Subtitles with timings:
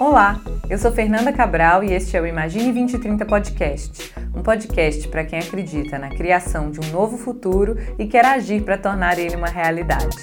[0.00, 0.40] Olá,
[0.70, 5.38] eu sou Fernanda Cabral e este é o Imagine 2030 Podcast, um podcast para quem
[5.38, 10.16] acredita na criação de um novo futuro e quer agir para tornar ele uma realidade.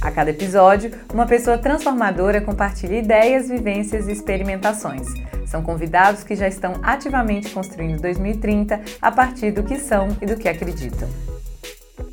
[0.00, 5.08] A cada episódio, uma pessoa transformadora compartilha ideias, vivências e experimentações.
[5.46, 10.36] São convidados que já estão ativamente construindo 2030 a partir do que são e do
[10.36, 11.08] que acreditam.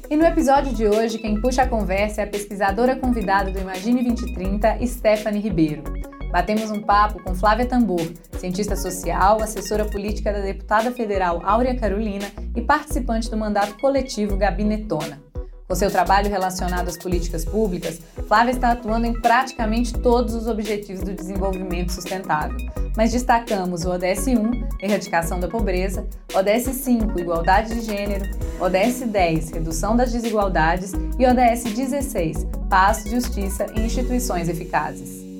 [0.09, 4.03] E no episódio de hoje, quem puxa a conversa é a pesquisadora convidada do Imagine
[4.05, 6.00] 2030, Stephanie Ribeiro.
[6.31, 12.25] Batemos um papo com Flávia Tambor, cientista social, assessora política da deputada federal Áurea Carolina
[12.55, 15.21] e participante do mandato coletivo Gabinetona.
[15.67, 21.01] Com seu trabalho relacionado às políticas públicas, Flávia está atuando em praticamente todos os objetivos
[21.01, 22.57] do desenvolvimento sustentável.
[22.95, 28.25] Mas destacamos o ODS 1, Erradicação da Pobreza, ODS 5, Igualdade de Gênero,
[28.59, 35.30] ODS 10, Redução das Desigualdades e ODS 16, Paz, Justiça e Instituições Eficazes.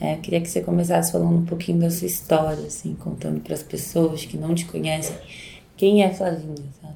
[0.00, 3.62] É, queria que você começasse falando um pouquinho da sua história, assim, contando para as
[3.62, 5.14] pessoas que não te conhecem
[5.76, 6.94] quem é a Flavinha, sabe?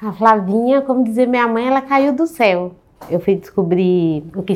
[0.00, 2.74] A Flavinha, como dizer minha mãe, ela caiu do céu.
[3.10, 4.54] Eu fui descobrir o que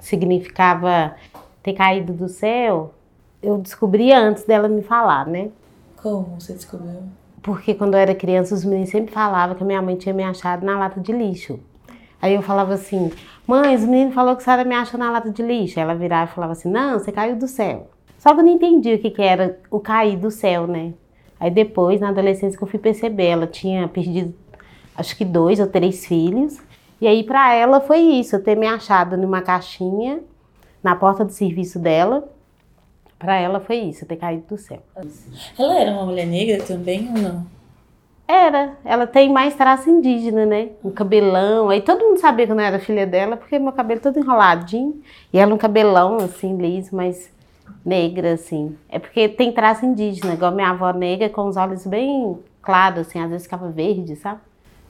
[0.00, 1.14] significava
[1.62, 2.94] ter caído do céu.
[3.42, 5.50] Eu descobri antes dela me falar, né?
[5.96, 7.02] Como você descobriu?
[7.42, 10.24] Porque quando eu era criança, os meninos sempre falavam que a minha mãe tinha me
[10.24, 11.60] achado na lata de lixo.
[12.20, 13.12] Aí eu falava assim,
[13.46, 15.78] mãe, os meninos falaram que a senhora me acha na lata de lixo.
[15.78, 17.90] Ela virava e falava assim, não, você caiu do céu.
[18.18, 20.94] Só que eu não entendi o que, que era o cair do céu, né?
[21.38, 24.34] Aí depois, na adolescência, que eu fui perceber, ela tinha perdido,
[24.96, 26.58] acho que dois ou três filhos.
[27.00, 30.20] E aí, para ela, foi isso, eu ter me achado numa caixinha,
[30.82, 32.26] na porta do serviço dela.
[33.18, 34.82] Para ela, foi isso, ter caído do céu.
[35.58, 37.55] Ela era uma mulher negra também ou não?
[38.28, 40.70] Era, ela tem mais traço indígena, né?
[40.82, 41.68] Um cabelão.
[41.68, 45.00] Aí todo mundo sabia que eu não era filha dela, porque meu cabelo todo enroladinho.
[45.32, 47.30] E ela um cabelão, assim, liso, mas
[47.84, 48.76] negra, assim.
[48.88, 53.20] É porque tem traço indígena, igual minha avó negra, com os olhos bem claros, assim,
[53.20, 54.40] às vezes ficava verde, sabe?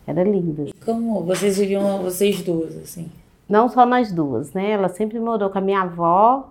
[0.06, 0.72] Era lindo.
[0.84, 3.10] Como vocês viviam, vocês duas, assim?
[3.46, 4.70] Não só nós duas, né?
[4.70, 6.48] Ela sempre morou com a minha avó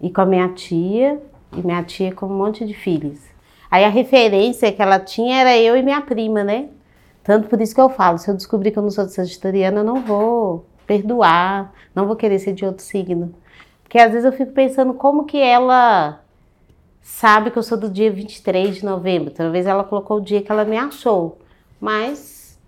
[0.00, 1.20] e com a minha tia,
[1.56, 3.18] e minha tia com um monte de filhos.
[3.70, 6.68] Aí a referência que ela tinha era eu e minha prima, né?
[7.22, 9.80] Tanto por isso que eu falo, se eu descobrir que eu não sou de sagitariana,
[9.80, 13.34] eu não vou perdoar, não vou querer ser de outro signo.
[13.82, 16.20] Porque às vezes eu fico pensando como que ela
[17.02, 19.32] sabe que eu sou do dia 23 de novembro.
[19.32, 21.38] Talvez ela colocou o dia que ela me achou.
[21.80, 22.58] Mas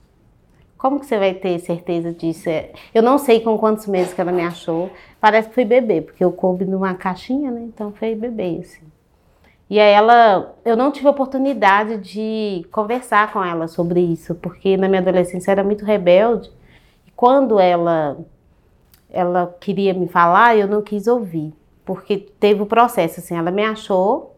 [0.76, 2.48] como que você vai ter certeza disso?
[2.94, 4.90] Eu não sei com quantos meses que ela me achou.
[5.20, 7.62] Parece que foi bebê, porque eu coube numa caixinha, né?
[7.62, 8.86] Então foi bebê, assim.
[9.70, 14.88] E aí ela, eu não tive oportunidade de conversar com ela sobre isso, porque na
[14.88, 16.50] minha adolescência era muito rebelde.
[17.06, 18.18] E quando ela
[19.10, 23.64] ela queria me falar, eu não quis ouvir, porque teve o processo assim, ela me
[23.64, 24.36] achou,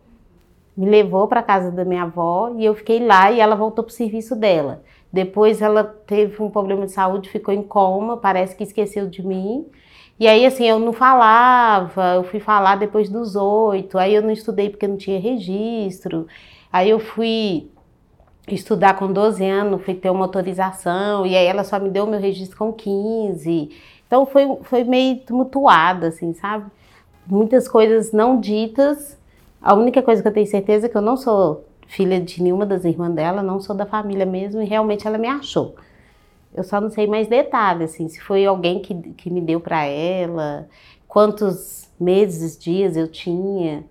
[0.77, 3.91] me levou para casa da minha avó e eu fiquei lá e ela voltou para
[3.91, 4.83] o serviço dela.
[5.13, 9.67] Depois ela teve um problema de saúde, ficou em coma, parece que esqueceu de mim.
[10.21, 14.31] E aí, assim, eu não falava, eu fui falar depois dos oito, aí eu não
[14.31, 16.27] estudei porque não tinha registro.
[16.71, 17.71] Aí eu fui
[18.47, 22.21] estudar com 12 anos, fui ter uma autorização, e aí ela só me deu meu
[22.21, 23.71] registro com 15.
[24.07, 26.71] Então foi, foi meio tumultuada, assim, sabe?
[27.27, 29.19] Muitas coisas não ditas.
[29.63, 32.67] A única coisa que eu tenho certeza é que eu não sou filha de nenhuma
[32.67, 35.77] das irmãs dela, não sou da família mesmo, e realmente ela me achou.
[36.55, 39.85] Eu só não sei mais detalhes, assim, se foi alguém que, que me deu para
[39.85, 40.69] ela,
[41.07, 43.85] quantos meses, dias eu tinha.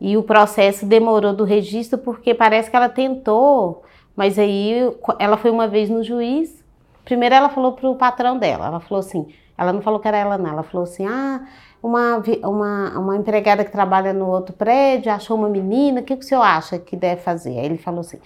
[0.00, 3.82] E o processo demorou do registro porque parece que ela tentou,
[4.16, 4.74] mas aí
[5.18, 6.64] ela foi uma vez no juiz.
[7.04, 9.26] Primeiro ela falou pro patrão dela, ela falou assim,
[9.58, 11.46] ela não falou que era ela não, ela falou assim, ah,
[11.82, 16.24] uma, uma, uma empregada que trabalha no outro prédio achou uma menina, o que, que
[16.24, 17.58] o senhor acha que deve fazer?
[17.58, 18.18] Aí ele falou assim,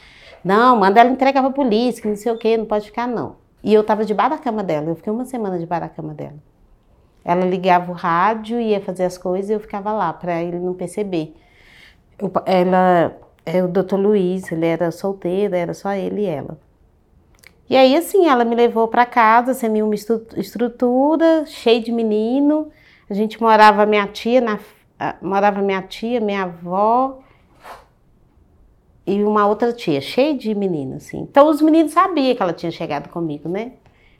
[0.44, 3.36] não, manda ela entregar pra polícia, que não sei o que, não pode ficar não.
[3.64, 6.36] E eu estava debaixo da cama dela, eu fiquei uma semana debaixo da cama dela.
[7.24, 10.74] Ela ligava o rádio, ia fazer as coisas e eu ficava lá, para ele não
[10.74, 11.34] perceber.
[12.18, 13.16] Eu, ela,
[13.46, 16.58] é o doutor Luiz, ele era solteiro, era só ele e ela.
[17.68, 22.70] E aí, assim, ela me levou para casa, sem nenhuma estrutura, cheio de menino.
[23.08, 24.58] A gente morava, minha tia, na,
[25.22, 27.20] morava minha tia, minha avó,
[29.06, 31.20] e uma outra tia, cheia de meninos, assim.
[31.20, 33.72] Então os meninos sabiam que ela tinha chegado comigo, né?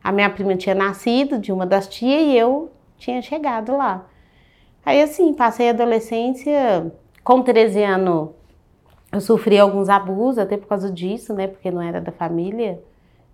[0.03, 4.07] A minha prima tinha nascido de uma das tias e eu tinha chegado lá.
[4.85, 6.93] Aí assim, passei a adolescência,
[7.23, 8.29] com 13 anos
[9.15, 11.47] eu sofri alguns abusos, até por causa disso, né?
[11.47, 12.83] Porque não era da família.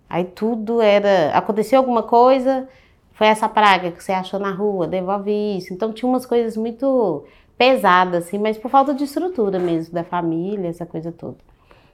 [0.07, 1.31] Aí tudo era.
[1.35, 2.69] Aconteceu alguma coisa,
[3.13, 5.73] foi essa praga que você achou na rua, devolve isso.
[5.73, 7.25] Então tinha umas coisas muito
[7.61, 11.37] pesadas, assim, mas por falta de estrutura mesmo da família, essa coisa toda.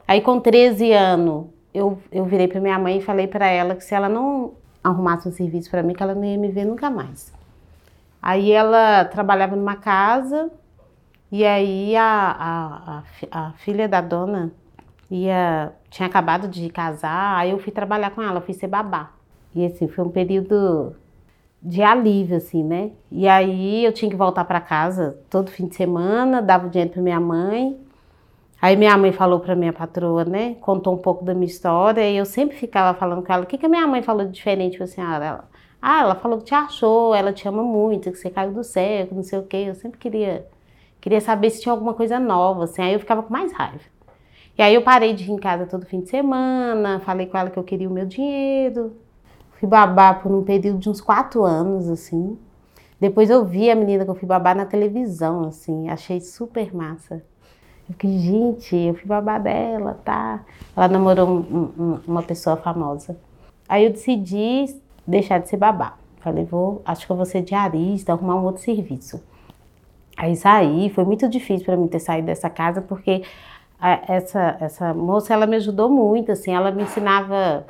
[0.08, 3.84] Aí com 13 anos, eu, eu virei para minha mãe e falei para ela que
[3.84, 6.90] se ela não arrumasse um serviço para mim, que ela não ia me ver nunca
[6.90, 7.34] mais.
[8.22, 10.50] Aí ela trabalhava numa casa
[11.30, 12.06] e aí a,
[12.40, 14.54] a, a, a filha da dona
[15.12, 19.12] ia, tinha acabado de casar, aí eu fui trabalhar com ela, fui ser babá.
[19.54, 20.96] E assim, foi um período
[21.68, 22.92] de alívio, assim, né?
[23.12, 26.94] E aí eu tinha que voltar para casa todo fim de semana, dava o dinheiro
[26.94, 27.78] para minha mãe.
[28.62, 30.56] Aí minha mãe falou para minha patroa, né?
[30.62, 33.58] Contou um pouco da minha história e eu sempre ficava falando com ela, o que,
[33.58, 35.26] que a minha mãe falou de diferente para senhora?
[35.26, 35.50] Ela,
[35.82, 39.10] ah, ela falou que te achou, ela te ama muito, que você caiu do céu,
[39.12, 39.66] não sei o quê.
[39.68, 40.48] Eu sempre queria,
[41.02, 42.82] queria saber se tinha alguma coisa nova, assim.
[42.82, 43.84] Aí eu ficava com mais raiva.
[44.58, 47.50] E aí eu parei de ir em casa todo fim de semana, falei com ela
[47.50, 48.96] que eu queria o meu dinheiro.
[49.60, 52.38] Fui babar por um período de uns quatro anos, assim.
[53.00, 55.90] Depois eu vi a menina que eu fui babar na televisão, assim.
[55.90, 57.24] Achei super massa.
[57.88, 60.42] Eu fiquei, gente, eu fui babar dela, tá?
[60.76, 63.18] Ela namorou um, um, uma pessoa famosa.
[63.68, 64.66] Aí eu decidi
[65.06, 65.98] deixar de ser babá.
[66.20, 69.22] Falei, vou, acho que eu vou ser diarista, arrumar um outro serviço.
[70.18, 73.24] Aí saí, foi muito difícil para mim ter saído dessa casa, porque
[73.80, 77.66] a, essa, essa moça, ela me ajudou muito, assim, ela me ensinava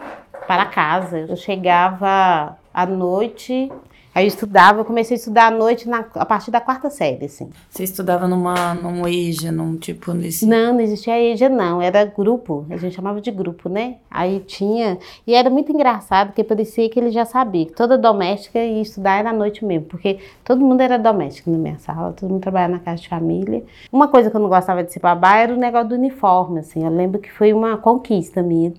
[0.46, 1.20] para casa.
[1.20, 3.72] Eu chegava à noite,
[4.18, 7.26] Aí eu estudava, eu comecei a estudar à noite na, a partir da quarta série,
[7.26, 7.52] assim.
[7.70, 10.44] Você estudava numa, num EJA, num tipo nesse...
[10.44, 13.98] Não, não existia EJA não, era grupo, a gente chamava de grupo, né?
[14.10, 14.98] Aí tinha,
[15.28, 19.20] e era muito engraçado, porque parecia que ele já sabia, que toda doméstica ia estudar
[19.20, 22.74] era à noite mesmo, porque todo mundo era doméstico na minha sala, todo mundo trabalhava
[22.74, 23.64] na casa de família.
[23.92, 26.84] Uma coisa que eu não gostava de ser babá era o negócio do uniforme, assim,
[26.84, 28.74] eu lembro que foi uma conquista minha,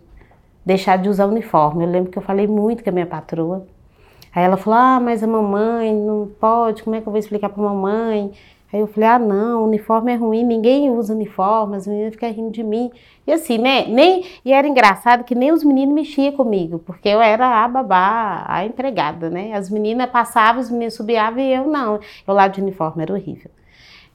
[0.68, 1.84] deixar de usar uniforme.
[1.84, 3.66] Eu lembro que eu falei muito com a minha patroa,
[4.34, 7.48] Aí ela falou: Ah, mas a mamãe não pode, como é que eu vou explicar
[7.48, 8.30] para a mamãe?
[8.72, 12.50] Aí eu falei: Ah, não, uniforme é ruim, ninguém usa uniforme, as meninas ficam rindo
[12.50, 12.90] de mim.
[13.26, 13.86] E assim, né?
[13.88, 18.44] Nem, e era engraçado que nem os meninos mexiam comigo, porque eu era a babá,
[18.46, 19.52] a empregada, né?
[19.54, 21.98] As meninas passavam, os meninos subiavam e eu não.
[22.26, 23.50] Eu lá de uniforme era horrível.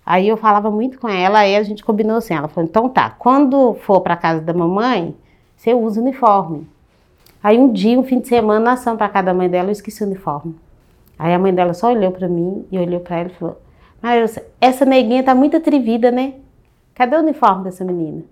[0.06, 2.33] Aí eu falava muito com ela, aí a gente combinou assim.
[2.33, 5.15] Ela falou: Então tá, quando for para casa da mamãe,
[5.55, 6.67] você usa uniforme.
[7.41, 9.73] Aí um dia, um fim de semana, nós fomos para casa da mãe dela, eu
[9.73, 10.55] esqueci o uniforme.
[11.17, 13.61] Aí a mãe dela só olhou para mim e olhou para ela e falou:
[14.01, 16.35] Mas essa neguinha tá muito atrevida, né?
[16.95, 18.23] Cadê o uniforme dessa menina?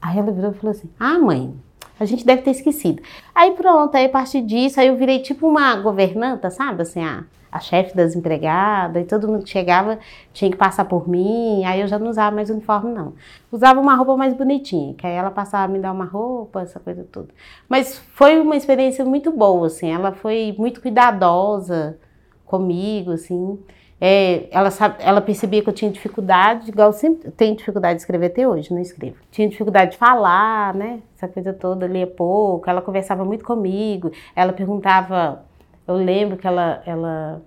[0.00, 1.54] Aí ela virou e falou assim: Ah, mãe,
[1.98, 3.02] a gente deve ter esquecido.
[3.34, 6.82] Aí pronto, aí a partir disso, aí eu virei tipo uma governanta, sabe?
[6.82, 7.24] Assim, a,
[7.58, 9.98] a chefe das empregadas, e todo mundo que chegava
[10.32, 13.14] tinha que passar por mim, aí eu já não usava mais uniforme, não.
[13.52, 16.80] Usava uma roupa mais bonitinha, que aí ela passava a me dar uma roupa, essa
[16.80, 17.28] coisa toda.
[17.68, 21.98] Mas foi uma experiência muito boa, assim, ela foi muito cuidadosa
[22.44, 23.58] comigo, assim.
[24.00, 28.02] É, ela, sabe, ela percebia que eu tinha dificuldade, igual eu sempre tenho dificuldade de
[28.02, 29.16] escrever até hoje, não escrevo.
[29.30, 31.00] Tinha dificuldade de falar, né?
[31.16, 32.70] Essa coisa toda, lia pouco.
[32.70, 34.12] Ela conversava muito comigo.
[34.36, 35.44] Ela perguntava
[35.88, 37.42] eu lembro que ela ela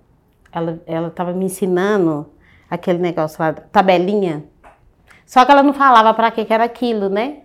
[0.52, 2.26] ela ela estava me ensinando
[2.68, 4.44] aquele negócio lá, tabelinha.
[5.24, 7.42] Só que ela não falava para que que era aquilo, né?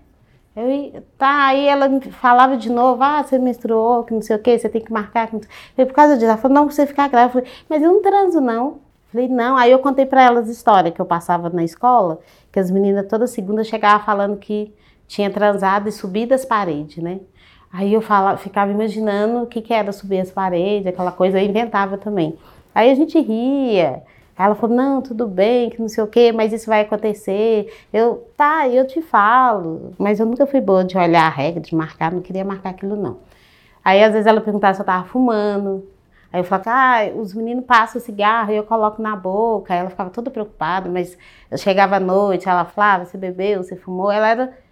[0.55, 4.57] Eu, tá, aí ela falava de novo, ah, você menstruou, que não sei o que,
[4.57, 5.29] você tem que marcar.
[5.29, 7.39] Que por causa disso, ela falou, não, você ficar grávida.
[7.39, 8.79] Eu falei, mas eu não transo, não.
[9.11, 9.55] falei, não.
[9.55, 12.19] Aí eu contei para elas a história que eu passava na escola,
[12.51, 14.73] que as meninas toda segunda chegavam falando que
[15.07, 17.19] tinha transado e subido as paredes, né?
[17.77, 18.01] Aí eu
[18.39, 22.35] ficava imaginando o que, que era subir as paredes, aquela coisa, eu inventava também.
[22.73, 24.01] Aí a gente ria.
[24.35, 27.71] Ela falou, não, tudo bem, que não sei o quê, mas isso vai acontecer.
[27.93, 29.93] Eu, tá, eu te falo.
[29.99, 32.95] Mas eu nunca fui boa de olhar a regra, de marcar, não queria marcar aquilo
[32.95, 33.19] não.
[33.85, 35.87] Aí às vezes ela perguntava se eu tava fumando.
[36.33, 39.71] Aí eu falava, ah, os meninos passam cigarro e eu coloco na boca.
[39.71, 41.15] Aí ela ficava toda preocupada, mas
[41.51, 44.11] eu chegava à noite, ela falava, você bebeu, você fumou.
[44.11, 44.66] Ela era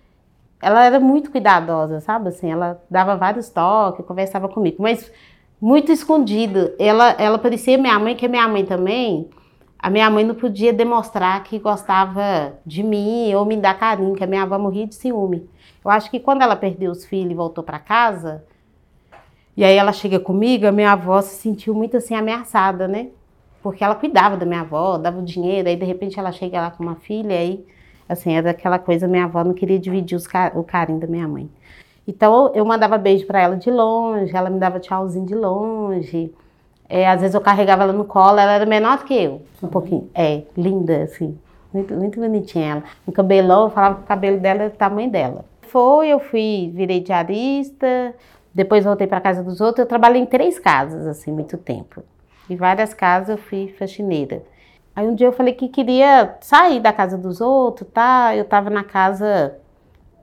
[0.61, 2.29] ela era muito cuidadosa, sabe?
[2.29, 5.11] Assim, ela dava vários toques, conversava comigo, mas
[5.59, 6.73] muito escondido.
[6.79, 9.29] Ela, ela parecia minha mãe, que minha mãe também.
[9.77, 14.23] A minha mãe não podia demonstrar que gostava de mim ou me dar carinho, que
[14.23, 15.47] a minha avó morria de ciúme.
[15.83, 18.43] Eu acho que quando ela perdeu os filhos e voltou para casa,
[19.55, 23.09] e aí ela chega comigo, a minha avó se sentiu muito assim ameaçada, né?
[23.61, 26.71] Porque ela cuidava da minha avó, dava o dinheiro, aí de repente ela chega lá
[26.71, 27.65] com uma filha, aí
[28.07, 30.19] Assim, era aquela coisa, minha avó não queria dividir
[30.53, 31.49] o carinho da minha mãe.
[32.07, 36.31] Então, eu mandava beijo para ela de longe, ela me dava tchauzinho de longe.
[36.87, 39.67] É, às vezes eu carregava ela no colo, ela era menor do que eu, um
[39.67, 40.07] pouquinho.
[40.13, 41.35] É, linda, assim,
[41.73, 42.83] muito, muito bonitinha ela.
[43.07, 45.45] Um cabelão, eu falava que o cabelo dela era do tamanho dela.
[45.63, 48.13] Foi, eu fui, virei diarista,
[48.53, 49.79] depois voltei para casa dos outros.
[49.79, 52.03] Eu trabalhei em três casas, assim, muito tempo.
[52.47, 54.43] Em várias casas eu fui faxineira.
[54.95, 58.35] Aí um dia eu falei que queria sair da casa dos outros, tá?
[58.35, 59.57] Eu tava na casa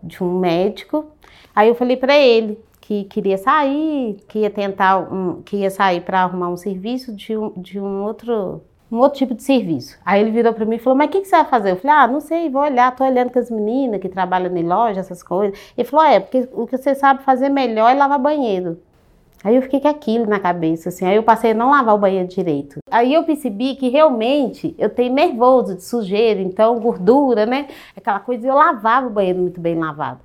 [0.03, 1.07] de um médico.
[1.55, 6.01] Aí eu falei para ele que queria sair, que ia tentar um, que ia sair
[6.01, 9.99] para arrumar um serviço de um, de um outro um outro tipo de serviço.
[10.05, 11.71] Aí ele virou para mim e falou: Mas o que, que, você vai fazer?
[11.71, 14.63] Eu falei: Ah, não sei, vou olhar, tô olhando com as meninas que trabalham em
[14.63, 15.59] loja, essas coisas.
[15.77, 18.79] Ele falou: É, porque o que você sabe fazer melhor é lavar banheiro.
[19.45, 21.05] Aí eu fiquei com aquilo na cabeça, assim.
[21.05, 22.79] Aí eu passei a não lavar o banheiro direito.
[22.91, 27.69] Aí eu percebi que realmente eu tenho nervoso de sujeira, então gordura, né?
[27.97, 30.21] Aquela coisa, eu lavava o banheiro muito bem lavado.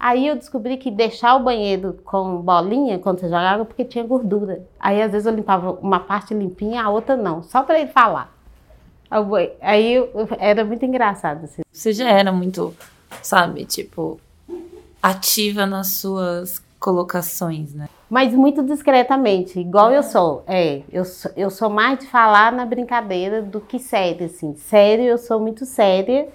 [0.00, 4.66] Aí eu descobri que deixar o banheiro com bolinha quando você jogava porque tinha gordura.
[4.80, 8.34] Aí às vezes eu limpava uma parte limpinha, a outra não, só para ele falar.
[9.60, 10.10] Aí eu,
[10.40, 11.44] era muito engraçado.
[11.44, 11.62] Assim.
[11.70, 12.74] Você já era muito,
[13.22, 14.18] sabe, tipo,
[15.00, 17.88] ativa nas suas colocações, né?
[18.10, 19.98] Mas muito discretamente, igual é.
[19.98, 20.44] eu sou.
[20.46, 24.54] É, eu sou, eu sou mais de falar na brincadeira do que séria, assim.
[24.56, 26.28] Sério, eu sou muito séria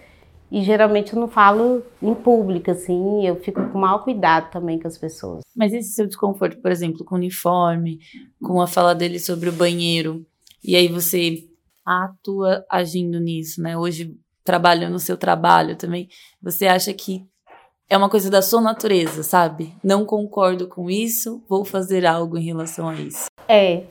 [0.49, 4.87] e geralmente eu não falo em público, assim, eu fico com maior cuidado também com
[4.87, 5.43] as pessoas.
[5.53, 7.99] Mas esse seu desconforto, por exemplo, com o uniforme,
[8.41, 10.25] com a fala dele sobre o banheiro,
[10.63, 11.43] e aí você
[11.85, 13.77] atua agindo nisso, né?
[13.77, 16.07] Hoje trabalhando no seu trabalho também,
[16.41, 17.25] você acha que
[17.89, 19.73] é uma coisa da sua natureza, sabe?
[19.83, 23.27] Não concordo com isso, vou fazer algo em relação a isso.
[23.47, 23.83] É.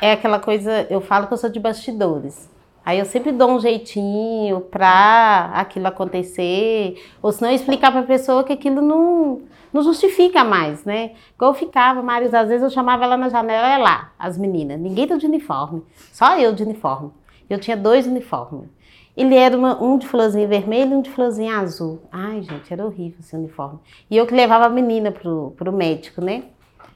[0.00, 2.50] É aquela coisa, eu falo que eu sou de bastidores.
[2.84, 8.42] Aí eu sempre dou um jeitinho pra aquilo acontecer, ou se não explicar pra pessoa
[8.42, 11.12] que aquilo não, não justifica mais, né?
[11.34, 14.80] Igual eu ficava, Marius, às vezes eu chamava ela na janela, é lá, as meninas,
[14.80, 17.12] ninguém tá de uniforme, só eu de uniforme.
[17.48, 18.68] Eu tinha dois uniformes.
[19.16, 22.00] Ele era uma, um de florzinha vermelha e um de florzinha azul.
[22.10, 23.78] Ai, gente, era horrível esse uniforme.
[24.10, 26.44] E eu que levava a menina pro, pro médico, né?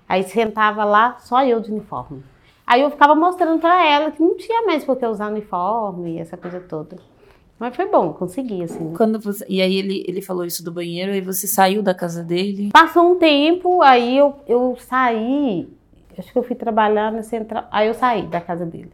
[0.08, 2.22] Aí sentava lá, só eu de uniforme.
[2.66, 6.18] Aí eu ficava mostrando para ela que não tinha mais por que usar uniforme e
[6.18, 6.96] essa coisa toda.
[7.58, 8.84] Mas foi bom, consegui, assim.
[8.84, 8.94] Né?
[8.96, 12.22] Quando você, e aí ele, ele falou isso do banheiro, aí você saiu da casa
[12.22, 12.70] dele?
[12.72, 15.68] Passou um tempo, aí eu, eu saí,
[16.18, 18.90] acho que eu fui trabalhar na central, aí eu saí da casa dele.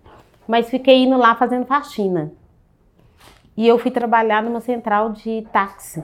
[0.46, 2.32] Mas fiquei indo lá fazendo faxina.
[3.56, 6.02] E eu fui trabalhar numa central de táxi.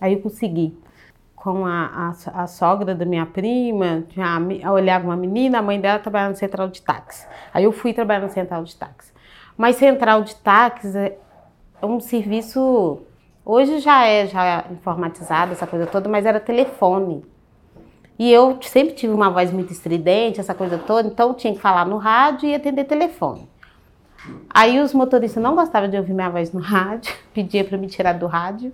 [0.00, 0.78] Aí eu consegui.
[1.34, 4.38] Com a, a, a sogra da minha prima, já
[4.72, 7.26] olhava uma menina, a mãe dela trabalhava na central de táxi.
[7.52, 9.12] Aí eu fui trabalhar na central de táxi.
[9.56, 11.18] Mas central de táxi é,
[11.82, 13.02] é um serviço.
[13.44, 17.22] Hoje já é já informatizado, essa coisa toda, mas era telefone.
[18.18, 21.84] E eu sempre tive uma voz muito estridente, essa coisa toda, então tinha que falar
[21.84, 23.48] no rádio e atender telefone.
[24.48, 28.14] Aí os motoristas não gostavam de ouvir minha voz no rádio, pedia para me tirar
[28.14, 28.72] do rádio.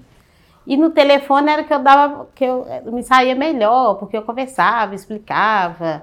[0.67, 4.95] E no telefone era que eu dava, que eu, me saía melhor, porque eu conversava,
[4.95, 6.03] explicava,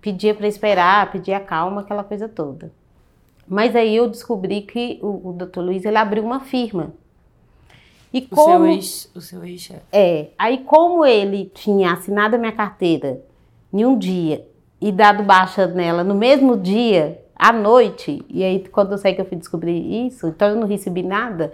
[0.00, 2.72] pedia para esperar, pedia calma, aquela coisa toda.
[3.46, 5.60] Mas aí eu descobri que o, o Dr.
[5.60, 6.92] Luiz ele abriu uma firma.
[8.12, 9.82] E o como, seu ex, o seu ex -chefe.
[9.92, 10.28] É.
[10.38, 13.20] Aí como ele tinha assinado a minha carteira
[13.72, 14.46] em um dia
[14.80, 19.20] e dado baixa nela no mesmo dia, à noite, e aí quando eu sei que
[19.20, 21.52] eu fui descobrir isso, então eu não recebi nada,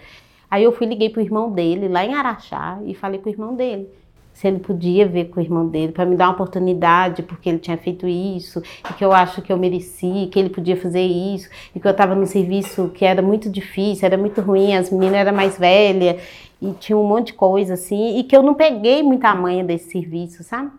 [0.50, 3.54] aí eu fui liguei pro irmão dele lá em Araxá e falei com o irmão
[3.54, 3.88] dele
[4.34, 7.58] se ele podia ver com o irmão dele para me dar uma oportunidade porque ele
[7.58, 8.60] tinha feito isso
[8.90, 11.92] e que eu acho que eu mereci, que ele podia fazer isso e que eu
[11.92, 16.20] estava num serviço que era muito difícil, era muito ruim, as meninas eram mais velhas
[16.60, 19.92] e tinha um monte de coisa assim e que eu não peguei muita manha desse
[19.92, 20.70] serviço, sabe?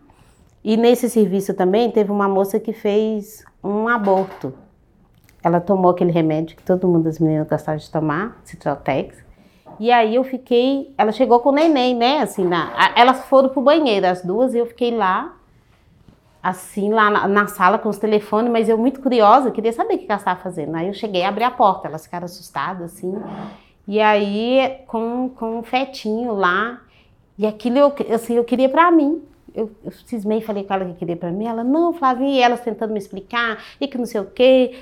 [0.62, 4.52] E nesse serviço também teve uma moça que fez um aborto
[5.46, 9.16] ela tomou aquele remédio que todo mundo das meninas gostava de tomar, Citrotex.
[9.78, 13.60] E aí eu fiquei, ela chegou com o neném, né, assim, na, elas foram pro
[13.60, 15.36] banheiro, as duas, e eu fiquei lá,
[16.42, 19.98] assim, lá na, na sala com os telefones, mas eu muito curiosa, queria saber o
[19.98, 20.74] que ela estava fazendo.
[20.74, 23.14] Aí eu cheguei, abri a porta, elas ficaram assustadas, assim,
[23.86, 26.80] e aí com, com um fetinho lá,
[27.38, 29.22] e aquilo eu, assim, eu queria para mim.
[29.54, 32.60] Eu, eu cismei, falei com ela que queria para mim, ela, não, Flavinha, e elas
[32.60, 34.74] tentando me explicar, e que não sei o quê,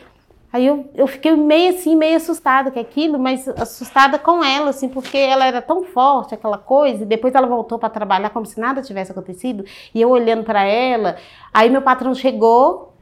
[0.54, 4.88] Aí eu, eu fiquei meio assim, meio assustada com aquilo, mas assustada com ela, assim,
[4.88, 8.60] porque ela era tão forte, aquela coisa, e depois ela voltou para trabalhar como se
[8.60, 11.16] nada tivesse acontecido, e eu olhando para ela.
[11.52, 12.94] Aí meu patrão chegou,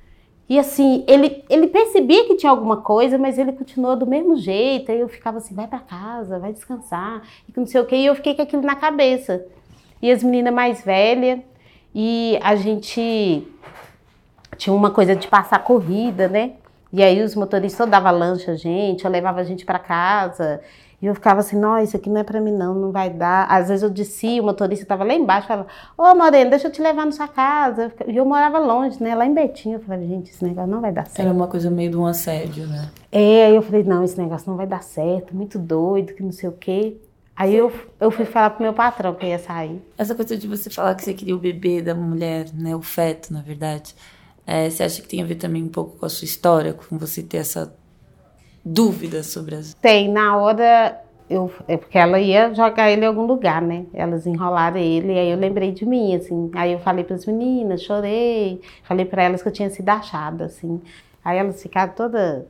[0.49, 4.91] e assim, ele, ele percebia que tinha alguma coisa, mas ele continuou do mesmo jeito.
[4.91, 8.07] Aí eu ficava assim, vai para casa, vai descansar, e não sei o quê, e
[8.07, 9.45] eu fiquei com aquilo na cabeça.
[10.01, 11.41] E as meninas mais velhas,
[11.95, 13.47] e a gente
[14.57, 16.53] tinha uma coisa de passar corrida, né?
[16.93, 20.61] E aí os motoristas davam lanche a gente, eu levava a gente para casa.
[21.01, 23.47] E eu ficava assim, não, isso aqui não é pra mim não, não vai dar.
[23.51, 25.69] Às vezes eu descia, o motorista estava lá embaixo, falava,
[25.99, 27.93] ô Moreno, deixa eu te levar na sua casa.
[28.07, 29.79] E eu morava longe, né, lá em Betinho.
[29.79, 31.21] Eu falei, gente, esse negócio não vai dar certo.
[31.21, 32.89] Era uma coisa meio de um assédio, né?
[33.11, 36.31] É, aí eu falei, não, esse negócio não vai dar certo, muito doido, que não
[36.31, 36.97] sei o quê.
[37.35, 39.83] Aí eu, eu fui falar pro meu patrão que eu ia sair.
[39.99, 43.33] Essa coisa de você falar que você queria o bebê da mulher, né, o feto,
[43.33, 43.93] na verdade,
[44.47, 46.99] é, você acha que tem a ver também um pouco com a sua história, com
[46.99, 47.75] você ter essa
[48.65, 49.75] dúvida sobre as...
[49.75, 53.87] Tem, na hora, eu, é porque ela ia jogar ele em algum lugar, né?
[53.95, 56.51] Elas enrolaram ele, aí eu lembrei de mim, assim.
[56.55, 60.45] Aí eu falei para as meninas, chorei, falei para elas que eu tinha sido achada,
[60.45, 60.81] assim.
[61.25, 62.47] Aí elas ficaram toda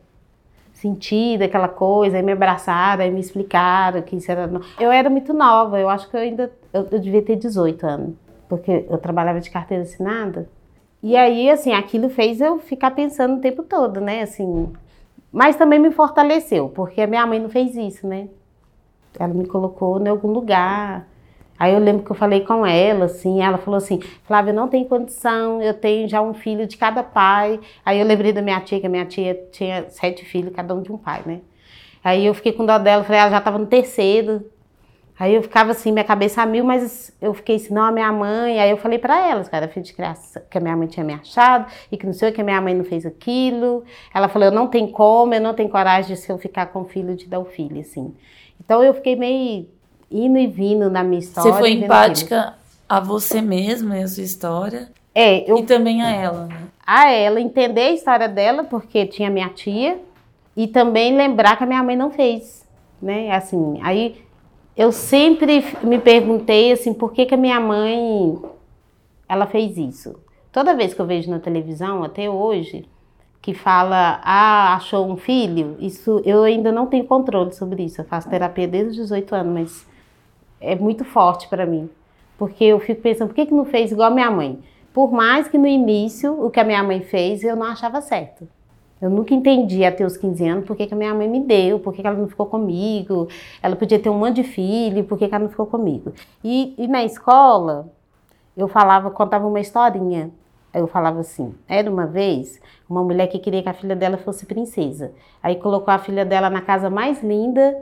[0.73, 4.51] sentida, aquela coisa, aí me abraçaram, aí me explicaram que isso era.
[4.81, 8.15] Eu era muito nova, eu acho que eu ainda eu, eu devia ter 18 anos,
[8.49, 10.49] porque eu trabalhava de carteira assinada.
[11.03, 14.23] E aí, assim, aquilo fez eu ficar pensando o tempo todo, né?
[14.23, 14.73] Assim,
[15.33, 18.29] mas também me fortaleceu, porque a minha mãe não fez isso, né?
[19.19, 21.09] Ela me colocou em algum lugar.
[21.59, 24.69] Aí eu lembro que eu falei com ela, assim, ela falou assim, Flávia, eu não
[24.69, 27.61] tenho condição, eu tenho já um filho de cada pai.
[27.85, 30.83] Aí eu lembrei da minha tia, que a minha tia tinha sete filhos, cada um
[30.83, 31.41] de um pai, né?
[32.03, 34.45] Aí eu fiquei com dó dela, falei, ela já estava no terceiro.
[35.23, 38.11] Aí eu ficava assim, minha cabeça a mil, mas eu fiquei assim, não, a minha
[38.11, 38.59] mãe.
[38.59, 41.07] Aí eu falei para elas que era filho de criança, que a minha mãe tinha
[41.07, 43.85] me achado e que não sei o que a minha mãe não fez aquilo.
[44.13, 46.81] Ela falou, eu não tenho como, eu não tenho coragem de se eu ficar com
[46.81, 48.13] o filho de dar o filho, assim.
[48.59, 49.69] Então eu fiquei meio
[50.11, 51.53] indo e vindo na minha história.
[51.53, 52.55] Você foi empática
[52.89, 54.89] a você mesma e a sua história?
[55.15, 55.57] É, eu...
[55.57, 56.63] E também a ela, né?
[56.85, 60.01] A ela, entender a história dela, porque tinha minha tia,
[60.57, 62.67] e também lembrar que a minha mãe não fez,
[63.01, 63.31] né?
[63.31, 64.21] Assim, aí
[64.77, 68.41] eu sempre me perguntei assim, por que, que a minha mãe
[69.29, 70.15] ela fez isso?
[70.51, 72.87] Toda vez que eu vejo na televisão, até hoje,
[73.41, 78.01] que fala, ah, achou um filho, isso eu ainda não tenho controle sobre isso.
[78.01, 79.87] Eu faço terapia desde os 18 anos, mas
[80.61, 81.91] é muito forte para mim.
[82.39, 84.59] Porque eu fico pensando, por que, que não fez igual a minha mãe?
[84.93, 88.47] Por mais que no início o que a minha mãe fez eu não achava certo.
[89.03, 91.81] Eu nunca entendi até os 15 anos por que, que a minha mãe me deu,
[91.81, 93.27] por que, que ela não ficou comigo.
[93.61, 96.13] Ela podia ter um monte de filho, por que, que ela não ficou comigo.
[96.45, 97.93] E, e na escola,
[98.57, 100.31] eu falava, contava uma historinha.
[100.73, 104.47] Eu falava assim: era uma vez uma mulher que queria que a filha dela fosse
[104.47, 105.13] princesa.
[105.43, 107.77] Aí colocou a filha dela na casa mais linda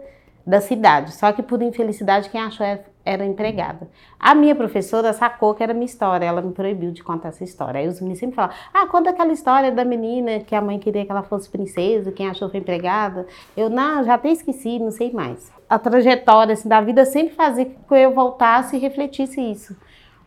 [0.46, 1.12] da cidade.
[1.12, 2.64] Só que por infelicidade quem achou
[3.04, 3.88] era empregada.
[4.18, 7.80] A minha professora sacou que era minha história, ela me proibiu de contar essa história.
[7.80, 11.04] Aí os meninos sempre falam: "Ah, conta aquela história da menina que a mãe queria
[11.04, 13.26] que ela fosse princesa, quem achou foi empregada".
[13.56, 15.50] Eu não, já até esqueci, não sei mais.
[15.68, 19.76] A trajetória assim, da vida sempre fazia que eu voltasse e refletisse isso.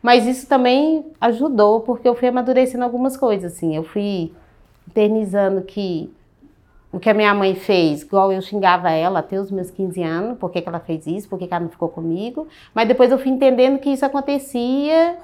[0.02, 3.76] Mas isso também ajudou porque eu fui amadurecendo algumas coisas assim.
[3.76, 4.34] Eu fui
[4.88, 6.14] internizando que
[6.94, 10.38] o que a minha mãe fez, igual eu xingava ela até os meus 15 anos,
[10.38, 12.48] por que, que ela fez isso, por que, que ela não ficou comigo.
[12.74, 15.18] Mas depois eu fui entendendo que isso acontecia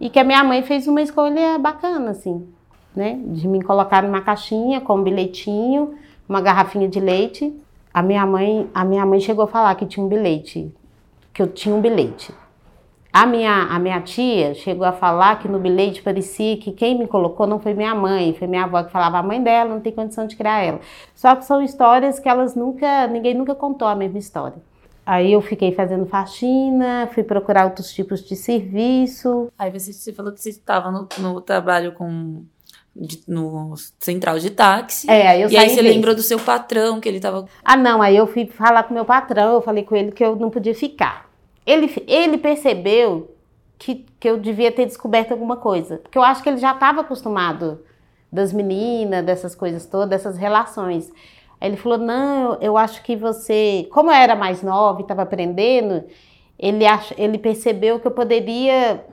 [0.00, 2.48] e que a minha mãe fez uma escolha bacana, assim,
[2.96, 3.20] né?
[3.22, 5.94] De me colocar numa caixinha com um bilhetinho,
[6.26, 7.54] uma garrafinha de leite.
[7.92, 10.72] A minha mãe, a minha mãe chegou a falar que tinha um bilhete,
[11.34, 12.32] que eu tinha um bilhete.
[13.12, 17.06] A minha, a minha tia chegou a falar que no bilhete parecia que quem me
[17.06, 19.92] colocou não foi minha mãe, foi minha avó que falava a mãe dela não tem
[19.92, 20.80] condição de criar ela.
[21.14, 24.58] Só que são histórias que elas nunca, ninguém nunca contou a mesma história.
[25.04, 29.50] Aí eu fiquei fazendo faxina, fui procurar outros tipos de serviço.
[29.58, 32.44] Aí você, você falou que você estava no, no trabalho com
[32.94, 35.10] de, no central de táxi.
[35.10, 37.46] É, eu e aí você lembrou do seu patrão que ele estava.
[37.64, 40.36] Ah, não, aí eu fui falar com meu patrão, eu falei com ele que eu
[40.36, 41.29] não podia ficar.
[41.70, 43.34] Ele, ele percebeu
[43.78, 45.98] que, que eu devia ter descoberto alguma coisa.
[45.98, 47.80] Porque eu acho que ele já estava acostumado
[48.32, 51.12] das meninas, dessas coisas todas, dessas relações.
[51.60, 53.88] Aí ele falou: Não, eu acho que você.
[53.92, 56.04] Como eu era mais nova e estava aprendendo,
[56.58, 59.04] ele, ach, ele percebeu que eu poderia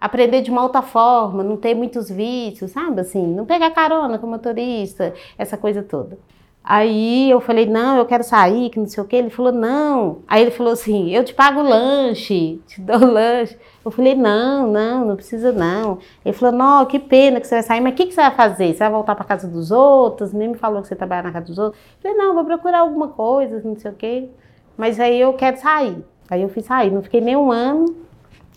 [0.00, 3.00] aprender de uma outra forma, não ter muitos vícios, sabe?
[3.00, 6.16] Assim, não pegar carona com motorista, essa coisa toda.
[6.62, 9.16] Aí eu falei, não, eu quero sair, que não sei o que.
[9.16, 10.18] Ele falou, não.
[10.28, 13.58] Aí ele falou assim, eu te pago lanche, te dou lanche.
[13.84, 15.98] Eu falei, não, não, não precisa não.
[16.24, 18.30] Ele falou, não, que pena que você vai sair, mas o que, que você vai
[18.30, 18.72] fazer?
[18.72, 20.32] Você vai voltar para casa dos outros?
[20.32, 21.82] Nem me falou que você trabalha na casa dos outros.
[21.82, 24.30] Eu falei, não, vou procurar alguma coisa, não sei o que.
[24.76, 26.04] Mas aí eu quero sair.
[26.30, 27.96] Aí eu fui sair, não fiquei nem um ano.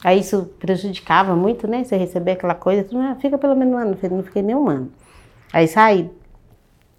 [0.03, 1.83] Aí isso prejudicava muito, né?
[1.83, 2.85] Você receber aquela coisa,
[3.19, 3.97] fica pelo menos um ano.
[4.11, 4.91] Não fiquei nem um ano.
[5.53, 6.11] Aí saí.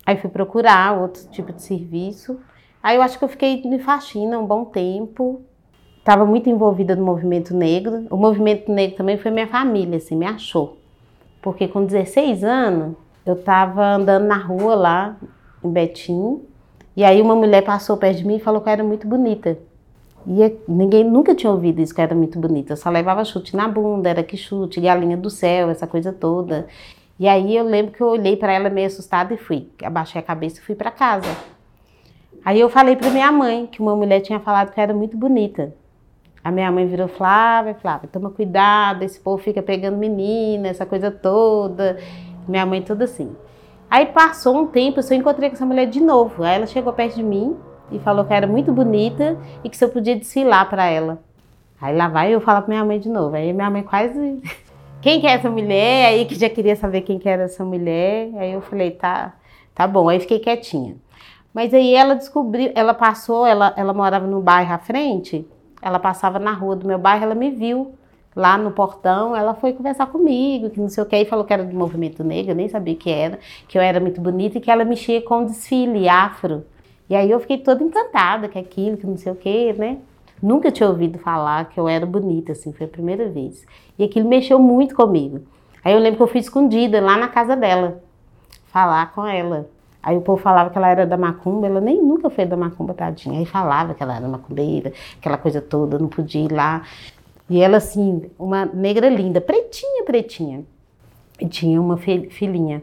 [0.07, 2.39] Aí fui procurar outro tipo de serviço.
[2.83, 5.43] Aí eu acho que eu fiquei de faxina um bom tempo.
[5.99, 8.07] Estava muito envolvida no movimento negro.
[8.11, 10.77] O movimento negro também foi minha família, assim, me achou.
[11.41, 15.17] Porque com 16 anos, eu estava andando na rua lá,
[15.63, 16.43] em Betim,
[16.97, 19.59] E aí uma mulher passou perto de mim e falou que eu era muito bonita.
[20.27, 22.75] E ninguém nunca tinha ouvido isso que eu era muito bonita.
[22.75, 26.67] Eu só levava chute na bunda, era que chute, galinha do céu, essa coisa toda.
[27.19, 29.69] E aí eu lembro que eu olhei para ela meio assustada e fui.
[29.83, 31.29] Abaixei a cabeça e fui para casa.
[32.45, 35.75] Aí eu falei para minha mãe que uma mulher tinha falado que era muito bonita.
[36.43, 41.11] A minha mãe virou Flávia, Flávia, toma cuidado, esse povo fica pegando menina, essa coisa
[41.11, 41.99] toda.
[42.47, 43.35] Minha mãe tudo assim.
[43.91, 46.43] Aí passou um tempo, eu só encontrei com essa mulher de novo.
[46.43, 47.57] Aí ela chegou perto de mim
[47.91, 51.23] e falou que era muito bonita e que se eu podia desfilar para ela.
[51.81, 53.37] Aí lá vai eu falar para minha mãe de novo.
[53.37, 54.43] Aí minha mãe quase.
[55.05, 56.07] Quem que é essa mulher?
[56.07, 58.31] Aí que já queria saber quem que era essa mulher.
[58.39, 59.35] Aí eu falei, tá,
[59.75, 60.09] tá bom.
[60.09, 60.97] Aí fiquei quietinha.
[61.53, 65.47] Mas aí ela descobriu, ela passou, ela, ela morava no bairro à frente,
[65.83, 67.95] ela passava na rua do meu bairro, ela me viu
[68.35, 71.53] lá no portão, ela foi conversar comigo, que não sei o que, e falou que
[71.53, 73.39] era do movimento negro, eu nem sabia que era,
[73.69, 76.65] que eu era muito bonita e que ela mexia com desfile afro.
[77.11, 79.99] E aí eu fiquei toda encantada com aquilo, que não sei o que, né?
[80.43, 83.65] Nunca tinha ouvido falar que eu era bonita, assim, foi a primeira vez.
[83.99, 85.41] E aquilo mexeu muito comigo.
[85.85, 88.03] Aí eu lembro que eu fui escondida lá na casa dela,
[88.67, 89.69] falar com ela.
[90.03, 92.93] Aí o povo falava que ela era da macumba, ela nem nunca foi da macumba,
[92.93, 93.39] tadinha.
[93.39, 96.83] Aí falava que ela era macumbeira, aquela coisa toda, não podia ir lá.
[97.49, 100.65] E ela, assim, uma negra linda, pretinha, pretinha.
[101.41, 102.83] E tinha uma filhinha.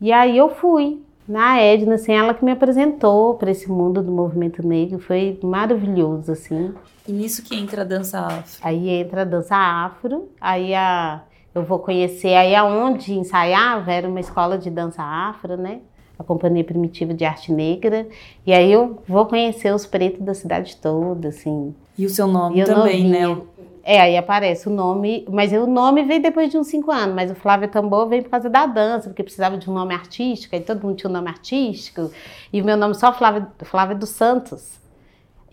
[0.00, 4.12] E aí eu fui na Edna, assim, ela que me apresentou para esse mundo do
[4.12, 6.74] movimento negro, foi maravilhoso, assim.
[7.06, 8.60] E nisso que entra a dança afro?
[8.62, 11.22] Aí entra a dança afro, aí a,
[11.54, 15.80] eu vou conhecer, aí aonde ensaiava era uma escola de dança afro, né?
[16.18, 18.06] A Companhia Primitiva de Arte Negra,
[18.46, 21.74] e aí eu vou conhecer os pretos da cidade toda, assim.
[21.98, 23.28] E o seu nome também, novinha.
[23.28, 23.42] né?
[23.86, 27.30] É, aí aparece o nome, mas o nome veio depois de uns cinco anos, mas
[27.30, 30.62] o Flávio Tambor veio por causa da dança, porque precisava de um nome artístico, aí
[30.62, 32.10] todo mundo tinha um nome artístico,
[32.50, 34.80] e o meu nome só Flávio, Flávia dos Santos.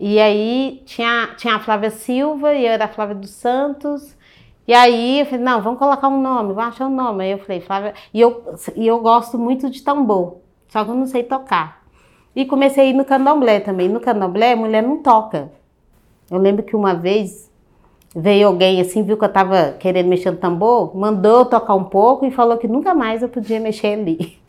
[0.00, 4.16] E aí tinha, tinha a Flávia Silva e eu era a Flávia dos Santos.
[4.66, 7.24] E aí eu falei, não, vamos colocar um nome, vamos achar um nome.
[7.24, 7.94] Aí eu falei, Flávia.
[8.14, 11.82] E eu, e eu gosto muito de tambor, só que eu não sei tocar.
[12.34, 13.88] E comecei a ir no candomblé também.
[13.88, 15.52] No candomblé, mulher não toca.
[16.30, 17.51] Eu lembro que uma vez
[18.14, 21.84] veio alguém assim, viu que eu tava querendo mexer no tambor, mandou eu tocar um
[21.84, 24.42] pouco e falou que nunca mais eu podia mexer ali.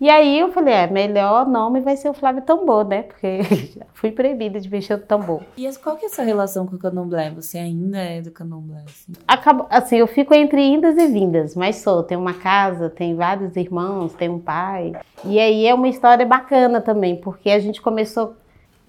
[0.00, 3.02] E aí eu falei, é, melhor nome vai ser o Flávio Tambor, né?
[3.02, 3.42] Porque
[3.76, 5.42] já fui proibida de mexer no tambor.
[5.56, 7.30] E qual que é a sua relação com o candomblé?
[7.30, 8.84] Você ainda é do candomblé?
[8.86, 9.12] Assim?
[9.26, 12.04] Acabo, assim, eu fico entre indas e vindas, mas sou.
[12.04, 14.92] Tenho uma casa, tenho vários irmãos, tenho um pai.
[15.24, 18.36] E aí é uma história bacana também, porque a gente começou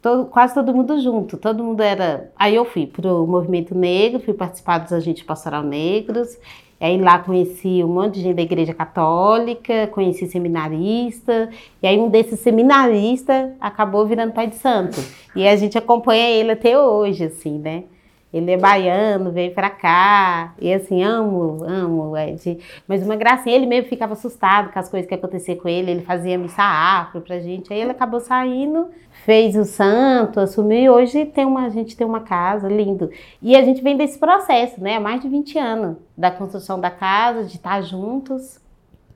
[0.01, 2.31] todo, quase todo mundo junto, todo mundo era.
[2.37, 6.37] Aí eu fui pro movimento negro, fui participar dos agentes pastoral negros,
[6.79, 11.49] aí lá conheci um monte de gente da igreja católica, conheci seminarista,
[11.81, 14.99] e aí um desses seminaristas acabou virando pai de santo.
[15.35, 17.83] E a gente acompanha ele até hoje, assim, né?
[18.31, 20.53] Ele é baiano, veio pra cá.
[20.59, 22.15] E assim, amo, amo.
[22.15, 22.59] Ed.
[22.87, 25.91] Mas uma gracinha, ele mesmo ficava assustado com as coisas que aconteciam com ele.
[25.91, 27.73] Ele fazia missa afro pra gente.
[27.73, 28.87] Aí ele acabou saindo,
[29.25, 30.79] fez o santo, assumiu.
[30.79, 33.09] E hoje tem uma, a gente tem uma casa, lindo.
[33.41, 34.95] E a gente vem desse processo, né?
[34.95, 38.59] Há mais de 20 anos da construção da casa, de estar juntos.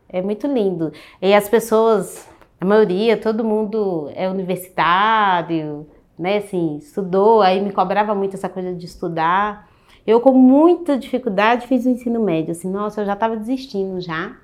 [0.10, 0.92] É muito lindo.
[1.22, 5.88] E as pessoas, a maioria, todo mundo é universitário
[6.18, 9.68] né, assim, estudou, aí me cobrava muito essa coisa de estudar.
[10.06, 14.36] Eu, com muita dificuldade, fiz o ensino médio, assim, nossa, eu já estava desistindo já.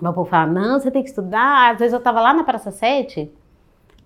[0.00, 1.72] Meu povo falava, não, você tem que estudar.
[1.72, 3.32] Às vezes eu estava lá na Praça 7,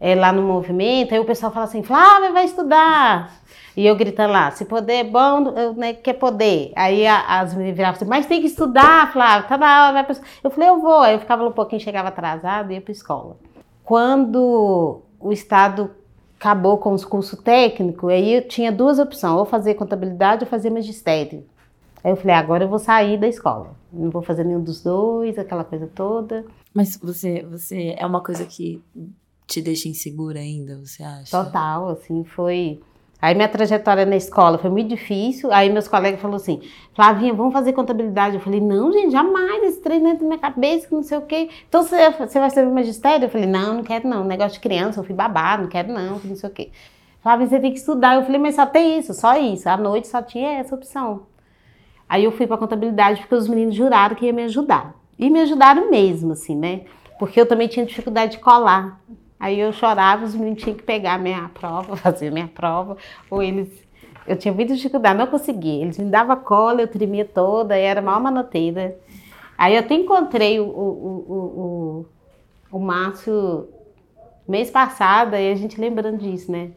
[0.01, 3.39] é, lá no movimento, aí o pessoal fala assim, Flávia, vai estudar.
[3.77, 6.73] E eu gritando lá, se poder é bom, eu, né, quer poder.
[6.75, 10.17] Aí as meninas viravam assim, mas tem que estudar, Flávia, tá na hora, vai pra...
[10.43, 11.01] Eu falei, eu vou.
[11.01, 13.37] Aí eu ficava um pouquinho, chegava atrasado e ia pra escola.
[13.85, 15.91] Quando o Estado
[16.39, 20.71] acabou com os cursos técnicos, aí eu tinha duas opções, ou fazer contabilidade ou fazer
[20.71, 21.45] magistério.
[22.03, 23.77] Aí eu falei, agora eu vou sair da escola.
[23.93, 26.45] Não vou fazer nenhum dos dois, aquela coisa toda.
[26.73, 28.83] Mas você, você é uma coisa que
[29.51, 31.31] te deixa insegura ainda, você acha?
[31.31, 32.81] Total, assim, foi
[33.23, 35.53] Aí minha trajetória na escola foi muito difícil.
[35.53, 36.63] Aí meus colegas falaram assim:
[36.95, 38.37] Flavinha, vamos fazer contabilidade.
[38.37, 39.63] Eu falei: não, gente, jamais.
[39.65, 41.51] Esse treino dentro da minha cabeça, que não sei o quê.
[41.69, 43.27] Então você, você vai ser magistério?
[43.27, 44.25] Eu falei: não, não quero não.
[44.25, 46.71] Negócio de criança, eu fui babado, não quero não, que não sei o quê.
[47.23, 48.17] Flavinha, você tem que estudar.
[48.17, 49.69] Eu falei: mas só tem isso, só isso.
[49.69, 51.27] À noite só tinha essa opção.
[52.09, 54.95] Aí eu fui para contabilidade porque os meninos juraram que ia me ajudar.
[55.19, 56.85] E me ajudaram mesmo, assim, né?
[57.19, 58.99] Porque eu também tinha dificuldade de colar.
[59.41, 62.99] Aí eu chorava, os meninos tinham que pegar minha prova, fazer minha prova,
[63.31, 63.69] ou eles.
[64.27, 65.83] Eu tinha muita dificuldade, não conseguia.
[65.83, 68.97] Eles me davam cola, eu tremia toda, e era mal manoteira.
[69.57, 72.07] Aí eu até encontrei o, o, o,
[72.73, 73.67] o, o Márcio
[74.47, 76.73] Mês passado, aí a gente lembrando disso, né?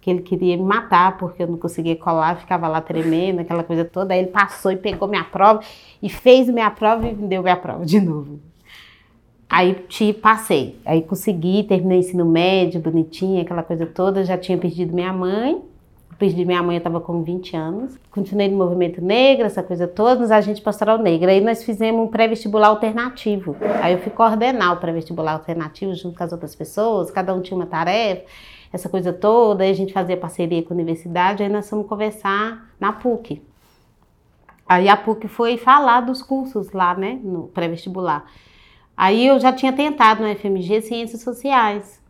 [0.00, 3.84] Que ele queria me matar porque eu não conseguia colar, ficava lá tremendo, aquela coisa
[3.84, 4.12] toda.
[4.14, 5.60] Aí ele passou e pegou minha prova
[6.02, 8.40] e fez minha prova e me deu minha prova de novo.
[9.54, 10.80] Aí te passei.
[10.84, 14.24] Aí consegui, terminei o ensino médio, bonitinha, aquela coisa toda.
[14.24, 15.62] Já tinha perdido minha mãe.
[16.18, 17.96] Perdi minha mãe, eu estava com 20 anos.
[18.10, 21.30] Continuei no movimento negro, essa coisa toda, nos agentes pastoral negra.
[21.30, 23.54] Aí nós fizemos um pré-vestibular alternativo.
[23.80, 27.56] Aí eu fui coordenar o pré-vestibular alternativo junto com as outras pessoas, cada um tinha
[27.56, 28.24] uma tarefa,
[28.72, 29.62] essa coisa toda.
[29.62, 33.40] Aí a gente fazia parceria com a universidade, aí nós fomos conversar na PUC.
[34.68, 38.24] Aí a PUC foi falar dos cursos lá, né, no pré-vestibular.
[38.96, 42.00] Aí eu já tinha tentado no FMG Ciências Sociais.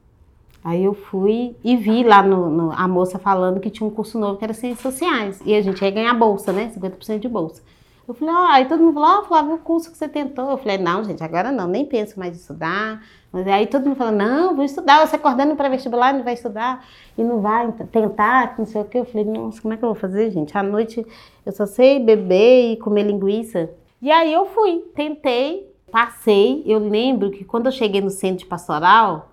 [0.62, 4.18] Aí eu fui e vi lá no, no, a moça falando que tinha um curso
[4.18, 5.40] novo que era Ciências Sociais.
[5.44, 6.72] E a gente ia ganhar bolsa, né?
[6.74, 7.62] 50% de bolsa.
[8.06, 10.50] Eu falei, ah, aí todo mundo falou, ah, Flávio, o curso que você tentou.
[10.50, 13.02] Eu falei, não, gente, agora não, nem penso mais em estudar.
[13.32, 16.86] Mas aí todo mundo falou, não, vou estudar, você acordando para vestibular, não vai estudar
[17.16, 18.98] e não vai tentar, não sei o quê.
[18.98, 20.56] Eu falei, nossa, como é que eu vou fazer, gente?
[20.56, 21.04] À noite
[21.44, 23.70] eu só sei beber e comer linguiça.
[24.00, 28.46] E aí eu fui, tentei, passei, eu lembro que quando eu cheguei no centro de
[28.46, 29.30] pastoral,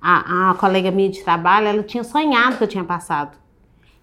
[0.00, 3.38] a, a colega minha de trabalho, ela tinha sonhado que eu tinha passado.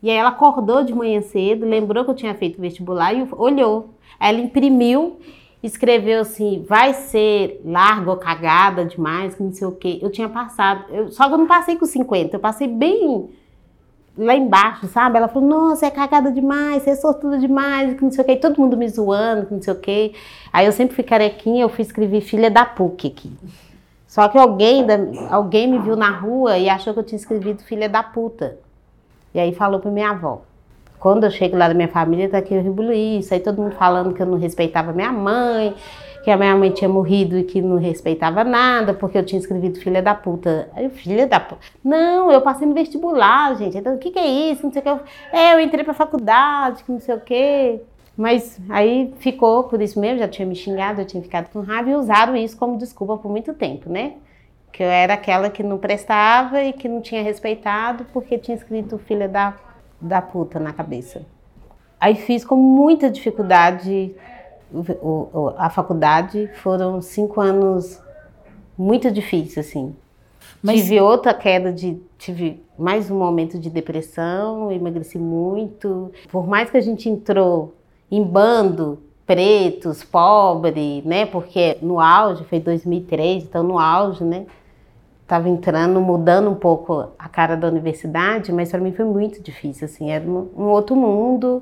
[0.01, 3.89] E aí ela acordou de manhã cedo, lembrou que eu tinha feito vestibular e olhou.
[4.17, 5.19] Ela imprimiu,
[5.61, 9.99] escreveu assim, vai ser largo ou cagada demais, não sei o quê.
[10.01, 13.29] Eu tinha passado, eu, só que eu não passei com 50, eu passei bem
[14.19, 15.17] lá embaixo, sabe?
[15.17, 18.33] Ela falou, nossa, é cagada demais, você é sortuda demais, que não sei o quê.
[18.33, 20.13] E todo mundo me zoando, que não sei o quê.
[20.51, 23.31] Aí eu sempre fui carequinha, eu fui escrever filha da PUC aqui.
[24.07, 24.85] Só que alguém,
[25.29, 28.57] alguém me viu na rua e achou que eu tinha escrevido filha da puta.
[29.33, 30.41] E aí falou pra minha avó.
[30.99, 33.33] Quando eu chego lá da minha família, tá aqui o ribuliço.
[33.33, 35.75] Aí todo mundo falando que eu não respeitava minha mãe,
[36.23, 39.79] que a minha mãe tinha morrido e que não respeitava nada, porque eu tinha escrevido
[39.79, 40.69] filha da puta.
[40.75, 41.61] Aí, filha da puta.
[41.83, 43.77] Não, eu passei no vestibular, gente.
[43.77, 44.63] Então, o que, que é isso?
[44.63, 44.89] Não sei o que.
[44.89, 44.99] Eu,
[45.31, 47.81] é, eu entrei pra faculdade, que não sei o quê.
[48.19, 51.89] Mas aí ficou por isso mesmo, já tinha me xingado, eu tinha ficado com raiva
[51.89, 54.15] e usaram isso como desculpa por muito tempo, né?
[54.73, 58.97] Que eu era aquela que não prestava e que não tinha respeitado porque tinha escrito
[58.97, 59.53] filha da,
[60.01, 61.25] da puta na cabeça.
[61.97, 64.13] Aí fiz com muita dificuldade
[64.73, 68.01] o, a faculdade, foram cinco anos
[68.77, 69.95] muito difíceis, assim.
[70.61, 70.81] Mas...
[70.81, 72.01] Tive outra queda de.
[72.17, 76.11] Tive mais um momento de depressão, emagreci muito.
[76.31, 77.75] Por mais que a gente entrou
[78.11, 81.25] em bando, pretos, pobre, né?
[81.25, 84.45] Porque no auge, foi 2003, então no auge, né?
[85.27, 89.85] Tava entrando, mudando um pouco a cara da universidade, mas para mim foi muito difícil,
[89.85, 91.61] assim, era um outro mundo.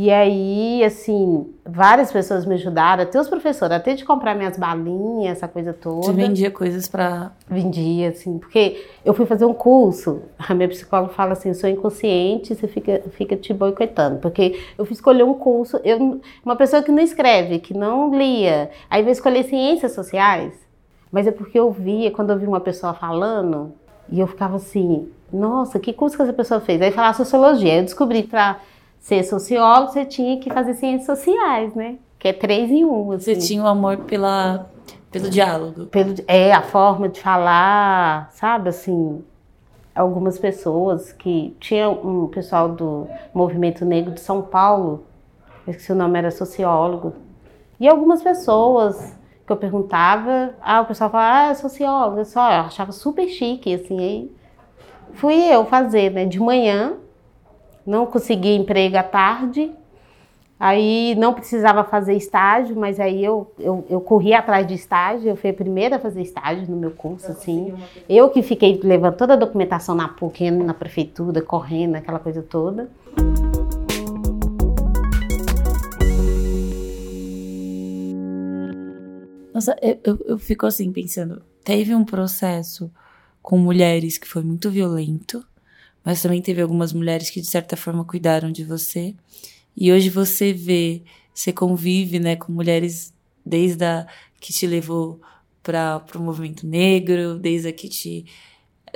[0.00, 5.38] E aí, assim, várias pessoas me ajudaram, até os professores, até de comprar minhas balinhas,
[5.38, 6.06] essa coisa toda.
[6.06, 7.32] Você vendia coisas para.
[7.48, 12.54] Vendia, assim, porque eu fui fazer um curso, a minha psicóloga fala assim: sou inconsciente,
[12.54, 14.20] você fica, fica te boicotando.
[14.20, 18.70] Porque eu fui escolher um curso, eu, uma pessoa que não escreve, que não lia,
[18.88, 20.54] aí vai escolher ciências sociais,
[21.10, 23.72] mas é porque eu via, quando eu vi uma pessoa falando,
[24.08, 26.80] e eu ficava assim: nossa, que curso que essa pessoa fez?
[26.80, 28.60] Aí falava sociologia, eu descobri para
[29.00, 31.96] ser sociólogo, você tinha que fazer ciências sociais, né?
[32.18, 33.12] Que é três em um.
[33.12, 33.34] Assim.
[33.34, 34.68] Você tinha o um amor pela,
[35.10, 35.86] pelo diálogo.
[35.86, 39.24] Pelo, é, a forma de falar, sabe, assim,
[39.94, 41.56] algumas pessoas que...
[41.60, 45.04] Tinha um pessoal do Movimento Negro de São Paulo,
[45.66, 47.14] esqueci o nome, era sociólogo.
[47.80, 52.50] E algumas pessoas que eu perguntava, ah, o pessoal falava, ah, é sociólogo, eu só
[52.50, 54.32] eu achava super chique, assim, aí
[55.14, 56.96] fui eu fazer, né, de manhã,
[57.88, 59.72] não consegui emprego à tarde,
[60.60, 65.36] aí não precisava fazer estágio, mas aí eu, eu, eu corri atrás de estágio, eu
[65.36, 67.72] fui a primeira a fazer estágio no meu curso, assim.
[68.06, 72.90] Eu que fiquei levando toda a documentação na PUC, na prefeitura, correndo, aquela coisa toda.
[79.54, 82.92] Nossa, eu, eu, eu fico assim pensando, teve um processo
[83.40, 85.42] com mulheres que foi muito violento,
[86.08, 89.14] mas também teve algumas mulheres que de certa forma cuidaram de você.
[89.76, 91.02] E hoje você vê,
[91.34, 93.12] você convive, né, com mulheres
[93.44, 94.06] desde a
[94.40, 95.20] que te levou
[95.62, 98.24] para o movimento negro, desde a que te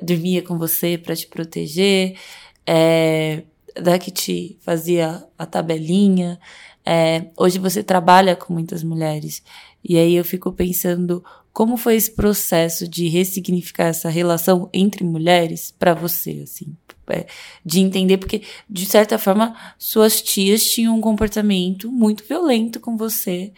[0.03, 2.19] dormia com você para te proteger,
[2.67, 3.43] é,
[3.79, 6.41] da que te fazia a tabelinha.
[6.83, 9.43] É, hoje você trabalha com muitas mulheres.
[9.85, 11.23] E aí eu fico pensando
[11.53, 16.75] como foi esse processo de ressignificar essa relação entre mulheres para você, assim?
[17.09, 17.27] É,
[17.65, 23.53] de entender, porque, de certa forma, suas tias tinham um comportamento muito violento com você.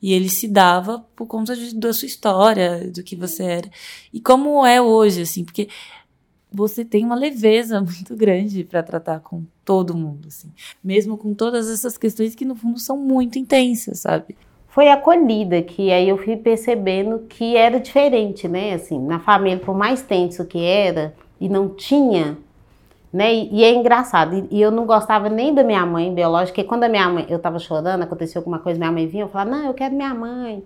[0.00, 3.70] E ele se dava por conta de, da sua história, do que você era.
[4.12, 5.68] E como é hoje, assim, porque
[6.52, 10.52] você tem uma leveza muito grande para tratar com todo mundo, assim.
[10.84, 14.36] Mesmo com todas essas questões que, no fundo, são muito intensas, sabe?
[14.78, 18.74] Foi acolhida, que aí eu fui percebendo que era diferente, né?
[18.74, 22.38] Assim, na família, por mais tenso que era, e não tinha
[23.12, 23.34] né?
[23.34, 26.68] E, e é engraçado, e, e, eu não gostava nem da minha mãe biológica, porque
[26.68, 29.50] quando a minha mãe, eu tava chorando, aconteceu alguma coisa, minha mãe vinha, eu falava,
[29.50, 30.62] não, eu quero minha mãe.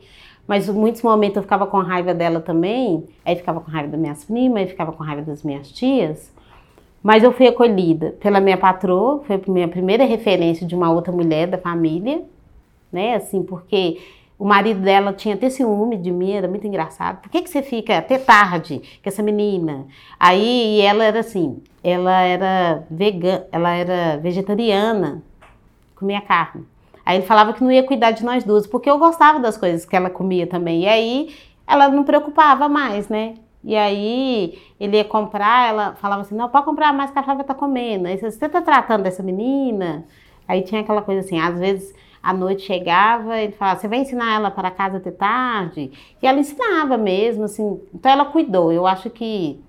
[0.46, 3.98] Mas em muitos momentos eu ficava com raiva dela também, aí ficava com raiva das
[3.98, 6.30] minhas primas, aí ficava com raiva das minhas tias.
[7.02, 11.14] Mas eu fui acolhida pela minha patroa, foi a minha primeira referência de uma outra
[11.14, 12.22] mulher da família,
[12.92, 13.14] né?
[13.14, 13.98] Assim, porque
[14.38, 17.20] o marido dela tinha até ciúme de mim, era muito engraçado.
[17.22, 19.86] Por que, que você fica até tarde com essa menina?
[20.18, 25.22] Aí ela era assim, ela era vegana, ela era vegetariana,
[25.94, 26.64] comia carne.
[27.06, 29.84] Aí ele falava que não ia cuidar de nós duas, porque eu gostava das coisas
[29.84, 30.82] que ela comia também.
[30.82, 31.34] E aí
[31.66, 33.34] ela não preocupava mais, né?
[33.64, 37.44] E aí ele ia comprar, ela falava assim, não, pode comprar mais que a Flávia
[37.44, 38.08] tá comendo.
[38.08, 40.04] Aí você tá tratando dessa menina?
[40.48, 44.34] Aí tinha aquela coisa assim, às vezes a noite chegava, ele falava, você vai ensinar
[44.34, 45.90] ela para casa até tarde?
[46.22, 48.72] E ela ensinava mesmo, assim, então ela cuidou.
[48.72, 49.60] Eu acho que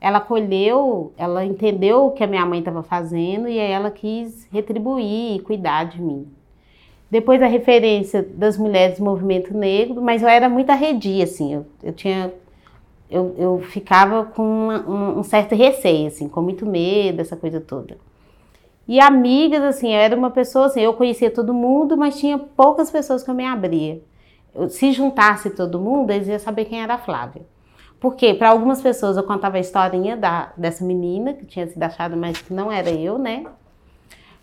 [0.00, 4.48] ela colheu, ela entendeu o que a minha mãe estava fazendo e aí ela quis
[4.52, 6.26] retribuir e cuidar de mim.
[7.10, 11.66] Depois a referência das mulheres do movimento negro, mas eu era muito arredia, assim, eu,
[11.82, 12.32] eu tinha
[13.10, 17.60] eu, eu ficava com uma, um, um, certo receio, assim, com muito medo, essa coisa
[17.60, 17.96] toda.
[18.88, 22.90] E amigas, assim, eu era uma pessoa assim, eu conhecia todo mundo, mas tinha poucas
[22.90, 24.00] pessoas que eu me abria.
[24.68, 27.42] Se juntasse todo mundo, eles iam saber quem era a Flávia.
[27.98, 32.14] Porque para algumas pessoas eu contava a historinha da, dessa menina que tinha sido achada,
[32.14, 33.44] mas que não era eu, né?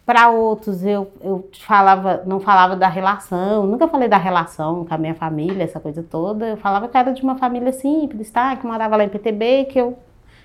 [0.06, 4.98] Para outros eu, eu falava, não falava da relação, nunca falei da relação com a
[4.98, 6.50] minha família, essa coisa toda.
[6.50, 8.56] Eu falava que era de uma família simples, tá?
[8.58, 9.98] Que morava lá em PTB, que eu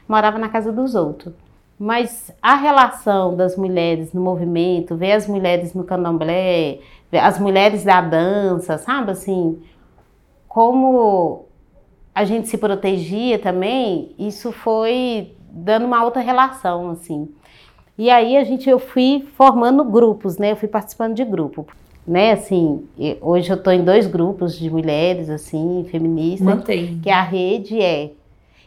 [0.06, 1.34] morava na casa dos outros.
[1.78, 6.80] Mas a relação das mulheres no movimento, ver as mulheres no candomblé,
[7.12, 9.62] as mulheres da dança, sabe assim,
[10.48, 11.44] como
[12.12, 17.28] a gente se protegia também, isso foi dando uma outra relação, assim.
[17.96, 20.52] E aí a gente, eu fui formando grupos, né?
[20.52, 21.66] Eu fui participando de grupo,
[22.06, 22.32] né?
[22.32, 22.86] Assim,
[23.20, 26.46] hoje eu estou em dois grupos de mulheres, assim, feministas.
[26.46, 26.98] Mantém.
[27.00, 28.10] Que a rede é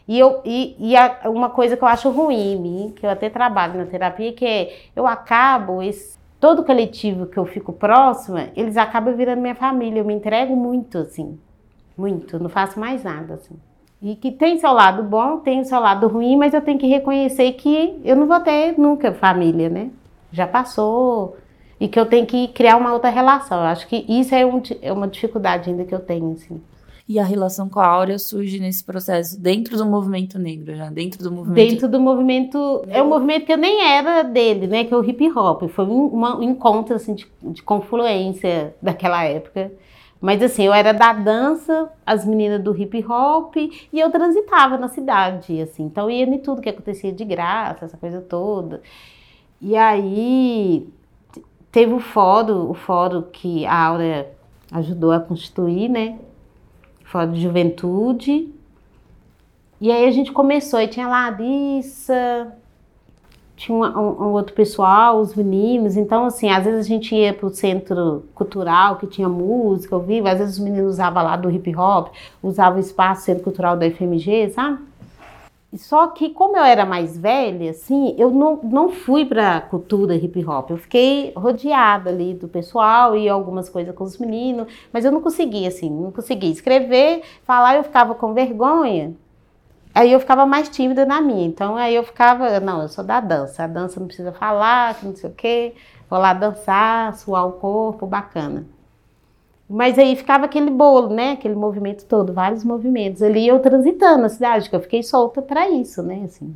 [0.06, 3.10] e, eu, e, e a, uma coisa que eu acho ruim em mim, que eu
[3.10, 8.48] até trabalho na terapia, que é eu acabo, esse, todo coletivo que eu fico próxima,
[8.56, 10.00] eles acabam virando minha família.
[10.00, 11.38] Eu me entrego muito, assim.
[11.96, 12.38] Muito.
[12.38, 13.54] Não faço mais nada, assim.
[14.00, 16.88] E que tem seu lado bom, tem o seu lado ruim, mas eu tenho que
[16.88, 19.90] reconhecer que eu não vou ter nunca família, né?
[20.32, 21.36] Já passou.
[21.78, 23.58] E que eu tenho que criar uma outra relação.
[23.58, 26.60] Eu acho que isso é, um, é uma dificuldade ainda que eu tenho, assim
[27.08, 31.22] e a relação com a Áurea surge nesse processo dentro do movimento negro já, dentro
[31.22, 34.94] do movimento dentro do movimento é um movimento que eu nem era dele, né, que
[34.94, 39.72] é o hip hop, foi um, um encontro assim de, de confluência daquela época.
[40.22, 44.86] Mas assim, eu era da dança, as meninas do hip hop, e eu transitava na
[44.86, 45.82] cidade, assim.
[45.82, 48.80] Então ia em tudo que acontecia de graça, essa coisa toda.
[49.60, 50.88] E aí
[51.72, 54.30] teve o fórum, o fórum que a Aura
[54.70, 56.18] ajudou a constituir, né?
[57.12, 58.48] Fórum de Juventude.
[59.78, 62.50] E aí a gente começou, e tinha Larissa,
[63.54, 65.96] tinha um, um, um, outro pessoal, os meninos.
[65.96, 70.00] Então, assim, às vezes a gente ia para o centro cultural que tinha música ao
[70.00, 73.76] vivo, às vezes os meninos usavam lá do hip hop, usavam o espaço centro cultural
[73.76, 74.78] da FMG, sabe?
[75.74, 80.44] Só que como eu era mais velha, assim, eu não, não fui para cultura hip
[80.44, 80.70] hop.
[80.70, 85.22] Eu fiquei rodeada ali do pessoal e algumas coisas com os meninos, mas eu não
[85.22, 89.14] conseguia, assim, não conseguia escrever, falar, eu ficava com vergonha.
[89.94, 91.46] Aí eu ficava mais tímida na minha.
[91.46, 93.64] Então aí eu ficava, não, eu sou da dança.
[93.64, 95.74] A dança não precisa falar, não sei o quê.
[96.08, 98.66] Vou lá dançar, suar o corpo, bacana.
[99.68, 101.32] Mas aí ficava aquele bolo, né?
[101.32, 103.22] Aquele movimento todo, vários movimentos.
[103.22, 106.22] Ali eu transitando na cidade, que eu fiquei solta para isso, né?
[106.24, 106.54] Assim,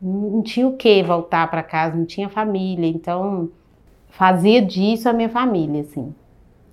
[0.00, 3.50] não tinha o que voltar para casa, não tinha família, então
[4.10, 6.14] fazia disso a minha família, assim.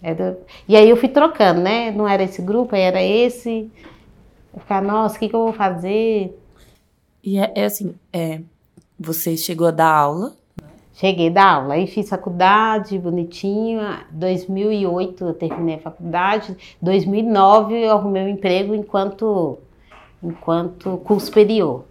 [0.01, 0.37] Era...
[0.67, 1.91] E aí eu fui trocando, né?
[1.91, 3.71] Não era esse grupo, era esse.
[4.53, 6.37] Eu ficava, nossa, o que, que eu vou fazer?
[7.23, 8.41] E é, é assim, é,
[8.99, 10.35] você chegou a dar aula
[11.01, 13.81] Cheguei da aula, aí fiz faculdade, bonitinho.
[14.11, 16.55] 2008 eu terminei a faculdade.
[16.79, 19.57] 2009 eu arrumei um emprego enquanto,
[20.23, 21.85] enquanto curso superior.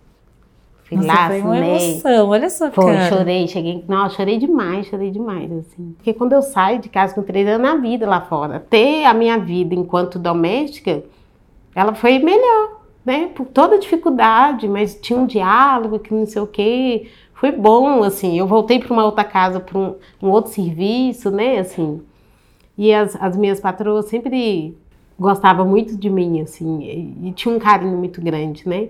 [0.84, 1.90] Fui Nossa, lá, foi uma assinei.
[1.90, 3.08] emoção, olha só, Foi, cara.
[3.08, 3.84] chorei, cheguei.
[3.88, 5.92] Não, chorei demais, chorei demais, assim.
[5.96, 9.12] Porque quando eu saio de casa com três anos, na vida lá fora, ter a
[9.12, 11.02] minha vida enquanto doméstica,
[11.74, 13.28] ela foi melhor, né?
[13.34, 17.08] Por toda dificuldade, mas tinha um diálogo que não sei o quê.
[17.40, 18.38] Foi bom, assim.
[18.38, 21.58] Eu voltei para uma outra casa, para um, um outro serviço, né?
[21.58, 22.02] Assim.
[22.76, 24.76] E as, as minhas patroas sempre
[25.18, 28.88] gostavam muito de mim, assim, e, e tinha um carinho muito grande, né?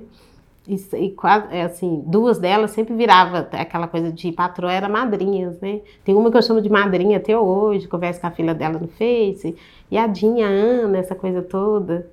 [0.68, 5.58] E, e quase, é, assim, duas delas sempre virava aquela coisa de patroa era madrinhas,
[5.60, 5.80] né?
[6.04, 8.86] Tem uma que eu chamo de madrinha até hoje, converso com a filha dela no
[8.86, 9.56] Face,
[9.90, 12.08] e a Dinha, a Ana, essa coisa toda.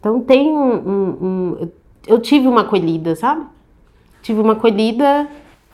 [0.00, 1.16] Então tem um, um-
[1.62, 1.68] um-
[2.06, 3.44] eu tive uma acolhida, sabe?
[4.22, 5.28] Tive uma acolhida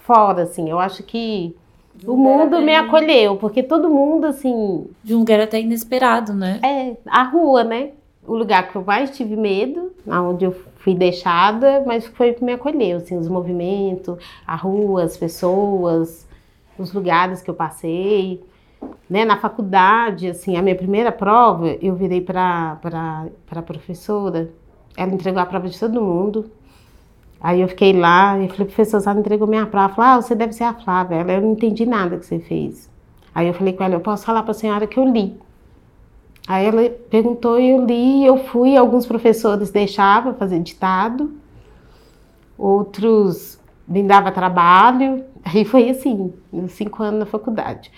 [0.04, 0.68] fora, assim.
[0.70, 1.56] Eu acho que
[2.06, 6.60] o mundo me acolheu, porque todo mundo, assim, De um lugar até inesperado, né?
[6.62, 7.90] é, a rua, né?
[8.26, 12.52] O lugar que eu mais tive medo, onde eu fui deixada, mas foi que me
[12.52, 16.26] acolheu, assim, os movimentos, a rua, as pessoas,
[16.78, 18.42] os lugares que eu passei.
[19.10, 24.48] Né, na faculdade, assim, a minha primeira prova, eu virei para a professora,
[24.96, 26.50] ela entregou a prova de todo mundo.
[27.40, 29.94] Aí eu fiquei lá, e falei, professora, você entregou minha prova?
[29.94, 31.16] Falou, ah, você deve ser a Flávia.
[31.16, 32.90] Ela, eu não entendi nada que você fez.
[33.34, 35.36] Aí eu falei com ela, eu posso falar para a senhora que eu li.
[36.46, 41.32] Aí ela perguntou e eu li, eu fui, alguns professores deixavam fazer ditado,
[42.58, 46.32] outros me dava trabalho, aí foi assim,
[46.68, 47.90] cinco anos na faculdade.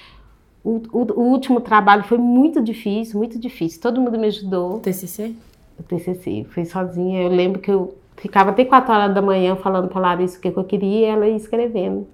[0.64, 5.34] O, o- o último trabalho foi muito difícil, muito difícil, todo mundo me ajudou, TCC?
[5.78, 9.88] o TCC, fui sozinha, eu lembro que eu ficava até quatro horas da manhã falando
[9.88, 12.06] para Larissa o que que eu queria e ela ia escrevendo.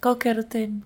[0.00, 0.80] Qual que era o tema?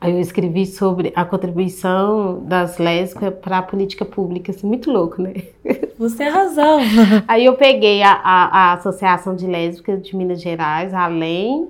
[0.00, 5.22] Aí eu escrevi sobre a contribuição das lésbicas para a política pública, assim, muito louco,
[5.22, 5.32] né?
[5.96, 6.80] Você tem razão.
[7.28, 11.68] Aí eu peguei a, a, a Associação de Lésbicas de Minas Gerais, além,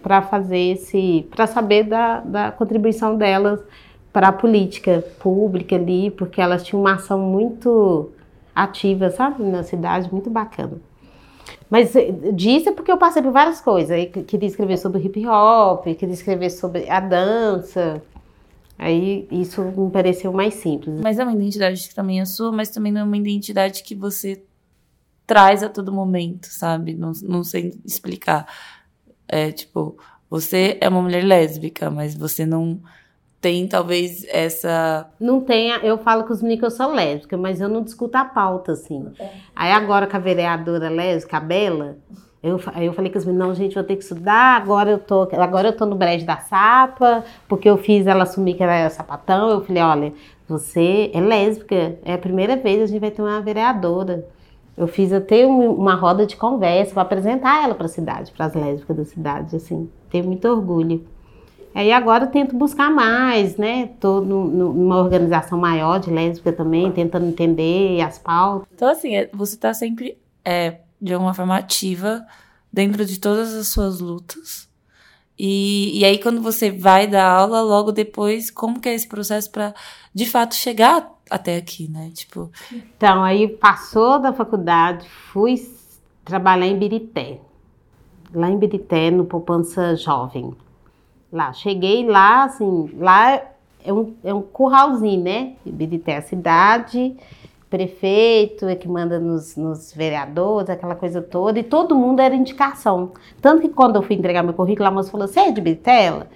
[0.00, 3.60] para fazer esse, para saber da, da contribuição delas
[4.12, 8.12] para a política pública ali, porque elas tinham uma ação muito
[8.56, 10.80] ativa, sabe, na cidade, muito bacana.
[11.70, 13.90] Mas eh, disso é porque eu passei por várias coisas.
[13.90, 18.02] Aí que- queria escrever sobre hip hop, queria escrever sobre a dança.
[18.78, 21.00] Aí isso me pareceu mais simples.
[21.00, 23.94] Mas é uma identidade que também é sua, mas também não é uma identidade que
[23.94, 24.42] você
[25.26, 26.94] traz a todo momento, sabe?
[26.94, 28.46] Não, não sei explicar.
[29.28, 29.96] É tipo,
[30.30, 32.80] você é uma mulher lésbica, mas você não
[33.46, 35.06] tem talvez essa.
[35.20, 38.18] Não tem, eu falo com os meninos que eu sou lésbica, mas eu não discuto
[38.18, 39.06] a pauta, assim.
[39.54, 41.96] Aí agora com a vereadora lésbica, a Bela,
[42.42, 45.28] eu, eu falei com os meninos, não, gente, vou ter que estudar, agora eu tô,
[45.32, 49.48] agora eu tô no brejo da sapa, porque eu fiz ela assumir que era sapatão,
[49.50, 50.12] eu falei, olha,
[50.48, 54.26] você é lésbica, é a primeira vez que a gente vai ter uma vereadora.
[54.76, 58.46] Eu fiz até um- uma roda de conversa para apresentar ela para a cidade, para
[58.46, 61.04] as lésbicas da cidade, assim, tenho muito orgulho.
[61.76, 63.88] Aí agora eu tento buscar mais, né?
[64.00, 68.66] Tô no- no- numa organização maior de lésbica também, tentando entender as pautas.
[68.74, 72.24] Então, assim, é- você tá sempre, é, de alguma forma, ativa
[72.72, 74.66] dentro de todas as suas lutas.
[75.38, 79.50] E, e aí, quando você vai dar aula, logo depois, como que é esse processo
[79.50, 79.74] para
[80.14, 82.10] de fato, chegar até aqui, né?
[82.14, 85.56] Tipo, Então, aí passou da faculdade, fui
[86.24, 87.38] trabalhar em Birité.
[88.32, 90.54] Lá em Birité, no Poupança Jovem.
[91.32, 93.42] Lá, cheguei lá, assim, lá
[93.84, 95.54] é um, é um curralzinho, né?
[96.06, 97.16] É a cidade,
[97.68, 103.12] prefeito é que manda nos, nos vereadores, aquela coisa toda, e todo mundo era indicação.
[103.40, 106.26] Tanto que quando eu fui entregar meu currículo, a moça falou, você é de Birité?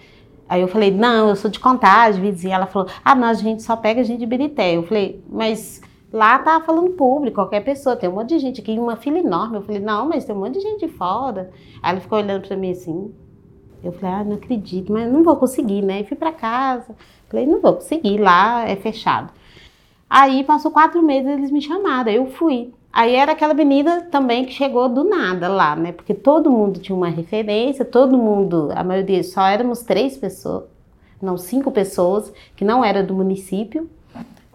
[0.49, 2.57] Aí eu falei, não, eu sou de Contagem, vizinha.
[2.57, 4.76] Ela falou, ah, não, a gente só pega gente de Birité.
[4.76, 5.80] Eu falei, mas
[6.12, 9.59] lá tá falando público, qualquer pessoa, tem um monte de gente aqui, uma fila enorme.
[9.59, 11.51] Eu falei, não, mas tem um monte de gente de fora.
[11.80, 13.14] Aí ela ficou olhando pra mim assim.
[13.83, 16.01] Eu falei, ah, não acredito, mas não vou conseguir, né?
[16.01, 16.95] E fui pra casa.
[17.28, 19.33] Falei, não vou conseguir, lá é fechado.
[20.09, 22.72] Aí passou quatro meses, eles me chamaram, eu fui.
[22.93, 25.93] Aí era aquela menina também que chegou do nada lá, né?
[25.93, 30.64] Porque todo mundo tinha uma referência, todo mundo, a maioria, só éramos três pessoas,
[31.22, 33.89] não, cinco pessoas, que não era do município.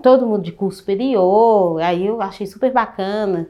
[0.04, 3.48] Todo mundo de curso superior, aí eu achei super bacana.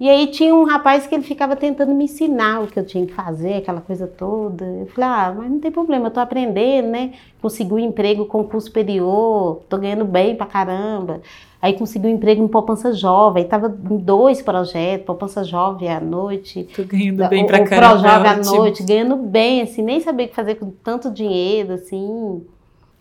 [0.00, 3.04] E aí tinha um rapaz que ele ficava tentando me ensinar o que eu tinha
[3.04, 4.64] que fazer, aquela coisa toda.
[4.64, 7.12] Eu falei, ah, mas não tem problema, eu tô aprendendo, né?
[7.42, 11.20] Consegui um emprego com curso superior, tô ganhando bem pra caramba.
[11.60, 16.66] Aí consegui um emprego em Poupança Jovem, tava em dois projetos, Poupança Jovem à noite,
[16.74, 18.00] tô ganhando bem o, pra o caramba.
[18.00, 22.42] Projovem à noite, ganhando bem, assim, nem sabia o que fazer com tanto dinheiro, assim.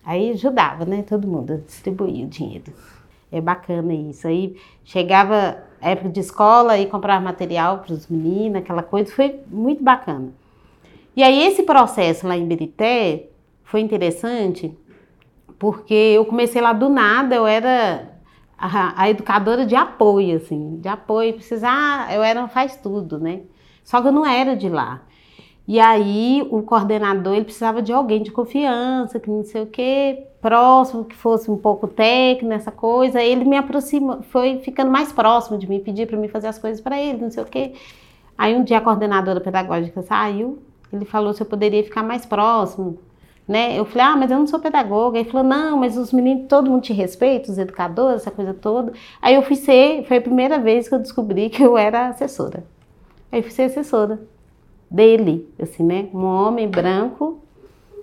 [0.04, 1.06] Aí ajudava, né?
[1.08, 2.74] Todo mundo distribuía o dinheiro.
[3.32, 4.28] É bacana isso.
[4.28, 9.84] Aí chegava época de escola e comprar material para os meninos, aquela coisa, foi muito
[9.84, 10.30] bacana.
[11.16, 13.30] E aí esse processo lá em Berité
[13.64, 14.76] foi interessante,
[15.58, 18.10] porque eu comecei lá do nada, eu era
[18.58, 23.42] a, a educadora de apoio, assim, de apoio, precisar, eu era faz tudo, né?
[23.84, 25.02] Só que eu não era de lá.
[25.70, 30.26] E aí o coordenador ele precisava de alguém de confiança, que não sei o quê,
[30.42, 33.22] próximo, que fosse um pouco técnico, essa coisa.
[33.22, 36.82] Ele me aproximou, foi ficando mais próximo de mim, pedir para mim fazer as coisas
[36.82, 37.74] para ele, não sei o quê.
[38.36, 40.58] Aí um dia a coordenadora pedagógica saiu,
[40.92, 42.98] ele falou se eu poderia ficar mais próximo,
[43.48, 43.78] né?
[43.78, 45.20] Eu falei, ah, mas eu não sou pedagoga.
[45.20, 48.92] Ele falou, não, mas os meninos, todo mundo te respeita, os educadores, essa coisa toda.
[49.22, 52.64] Aí eu fui ser, foi a primeira vez que eu descobri que eu era assessora.
[53.32, 54.20] Aí eu fui ser assessora
[54.90, 56.08] dele, assim, né?
[56.14, 57.40] Um homem branco,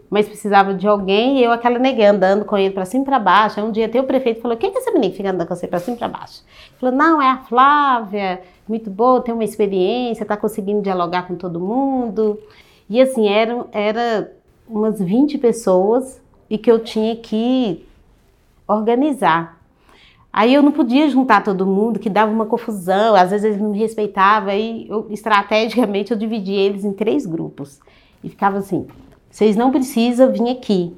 [0.08, 3.18] mas precisava de alguém e eu aquela neguei andando com ele para cima e para
[3.18, 3.60] baixo.
[3.60, 5.66] Um dia até o prefeito falou: "Quem é essa menina que fica andando com você
[5.66, 9.44] para cima e para baixo?" Ele falou: "Não, é a Flávia, muito boa, tem uma
[9.44, 12.38] experiência, está conseguindo dialogar com todo mundo".
[12.88, 14.32] E assim, era era
[14.68, 17.84] umas 20 pessoas e que eu tinha que
[18.68, 19.55] organizar
[20.36, 23.70] Aí eu não podia juntar todo mundo, que dava uma confusão, às vezes eles não
[23.70, 27.80] me respeitavam, aí eu, estrategicamente eu dividi eles em três grupos.
[28.22, 28.86] E ficava assim,
[29.30, 30.94] vocês não precisam vir aqui,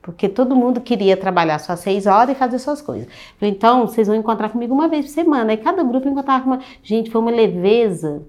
[0.00, 3.06] porque todo mundo queria trabalhar só seis horas e fazer suas coisas.
[3.42, 5.50] Então, vocês vão encontrar comigo uma vez por semana.
[5.50, 6.60] Aí cada grupo encontrava uma...
[6.82, 8.22] Gente, foi uma leveza.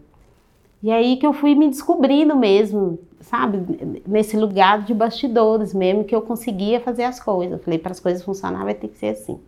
[0.84, 4.01] E aí que eu fui me descobrindo mesmo, sabe?
[4.05, 7.64] Nesse lugar de bastidores mesmo, que eu conseguia fazer as coisas.
[7.64, 9.39] falei, para as coisas funcionar vai ter que ser assim.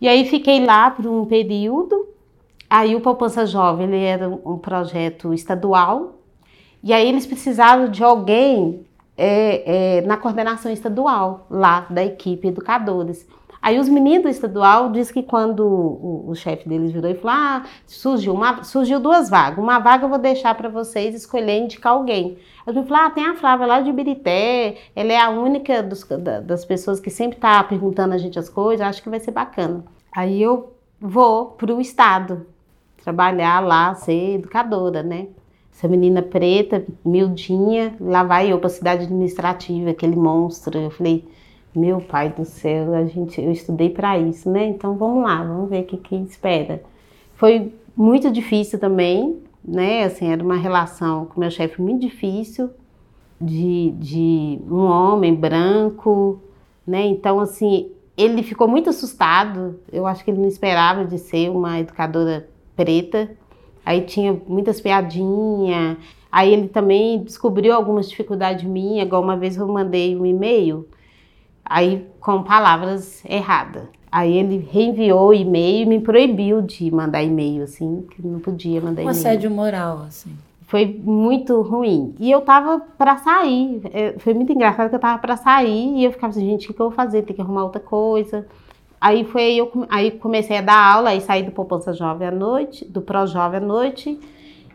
[0.00, 2.08] E aí fiquei lá por um período.
[2.68, 6.20] Aí o Poupança Jovem ele era um projeto estadual.
[6.82, 8.86] E aí eles precisavam de alguém
[9.16, 13.26] é, é, na coordenação estadual, lá da equipe educadores.
[13.62, 17.36] Aí os meninos do estadual diz que quando o, o chefe deles virou e falou:
[17.36, 19.58] Ah, surgiu, uma, surgiu duas vagas.
[19.58, 22.38] Uma vaga eu vou deixar para vocês escolher indicar alguém.
[22.66, 26.40] Eu falei: Ah, tem a Flávia lá de Ibirité, ela é a única dos, da,
[26.40, 29.84] das pessoas que sempre está perguntando a gente as coisas, acho que vai ser bacana.
[30.10, 32.46] Aí eu vou para o estado
[33.02, 35.28] trabalhar lá, ser educadora, né?
[35.72, 40.78] Essa menina preta, miudinha, lá vai eu para a cidade administrativa, aquele monstro.
[40.78, 41.26] Eu falei,
[41.74, 44.66] meu pai do céu, a gente, eu estudei para isso, né?
[44.66, 46.82] Então vamos lá, vamos ver o que, que espera.
[47.34, 50.04] Foi muito difícil também, né?
[50.04, 52.70] Assim, era uma relação com meu chefe muito difícil,
[53.40, 56.40] de, de um homem branco,
[56.86, 57.06] né?
[57.06, 59.78] Então, assim, ele ficou muito assustado.
[59.92, 63.30] Eu acho que ele não esperava de ser uma educadora preta.
[63.84, 65.96] Aí tinha muitas piadinhas.
[66.30, 70.86] Aí ele também descobriu algumas dificuldades minhas, igual uma vez eu mandei um e-mail
[71.70, 73.84] aí com palavras erradas.
[74.10, 78.80] Aí ele reenviou o e-mail e me proibiu de mandar e-mail, assim, que não podia
[78.80, 79.06] mandar e-mail.
[79.06, 80.30] Um assédio moral, assim.
[80.62, 82.12] Foi muito ruim.
[82.18, 83.80] E eu tava para sair.
[83.92, 86.74] É, foi muito engraçado que eu tava para sair e eu ficava assim, gente, o
[86.74, 87.22] que eu vou fazer?
[87.22, 88.46] Tem que arrumar outra coisa.
[89.00, 92.84] Aí foi eu aí comecei a dar aula, aí saí do Poupança Jovem à noite,
[92.84, 94.20] do Pro Jovem à noite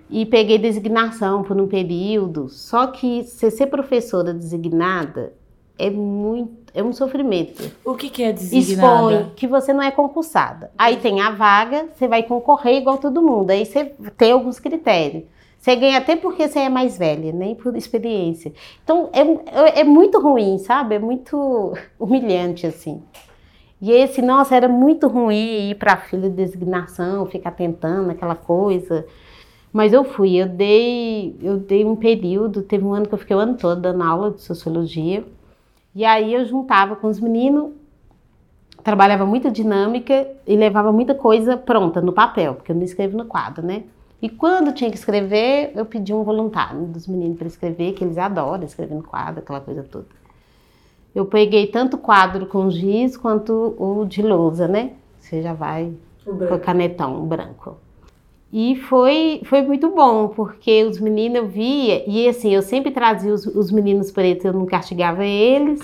[0.09, 2.49] e peguei designação por um período.
[2.49, 5.33] Só que você ser professora designada
[5.77, 7.71] é muito é um sofrimento.
[7.85, 9.13] O que, que é designada?
[9.13, 10.71] Expõe que você não é concursada.
[10.77, 13.49] Aí tem a vaga, você vai concorrer igual todo mundo.
[13.49, 15.23] Aí você tem alguns critérios.
[15.57, 18.53] Você ganha até porque você é mais velha, nem por experiência.
[18.83, 20.95] Então é, é muito ruim, sabe?
[20.95, 23.01] É muito humilhante assim.
[23.81, 28.35] E esse, nossa, era muito ruim ir para a fila de designação, ficar tentando aquela
[28.35, 29.05] coisa.
[29.71, 33.35] Mas eu fui, eu dei, eu dei um período, teve um ano que eu fiquei
[33.35, 35.25] o ano todo dando aula de sociologia.
[35.95, 37.71] E aí eu juntava com os meninos,
[38.83, 43.23] trabalhava muita dinâmica e levava muita coisa pronta no papel, porque eu não escrevo no
[43.23, 43.83] quadro, né?
[44.21, 48.17] E quando tinha que escrever, eu pedi um voluntário dos meninos para escrever, que eles
[48.17, 50.07] adoram escrever no quadro, aquela coisa toda.
[51.13, 54.91] Eu peguei tanto o quadro com giz quanto o de lousa, né?
[55.17, 55.93] Você já vai
[56.25, 57.77] com canetão branco.
[58.51, 63.33] E foi, foi muito bom, porque os meninos eu via, e assim, eu sempre trazia
[63.33, 65.81] os, os meninos pretos, eu não castigava eles,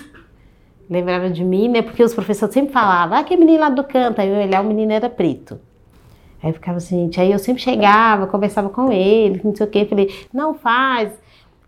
[0.89, 1.82] lembrava de mim, né?
[1.82, 4.68] Porque os professores sempre falavam, ah, que menino lá do canto, aí eu olhava, o
[4.68, 5.59] menino era preto.
[6.41, 9.86] Aí eu ficava assim, aí eu sempre chegava, conversava com ele, não sei o quê,
[9.86, 11.12] falei, não faz.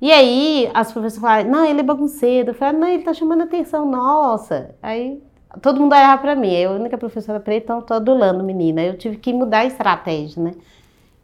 [0.02, 2.50] E aí as professoras falavam, não, ele é bagunceiro.
[2.50, 4.76] Eu falei, não, ele tá chamando atenção nossa.
[4.82, 5.22] Aí
[5.62, 8.84] todo mundo olhava para mim, eu, a única professora preta, então tô adulando menina.
[8.84, 10.52] Eu tive que mudar a estratégia, né?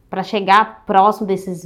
[0.10, 1.64] Para chegar próximo desses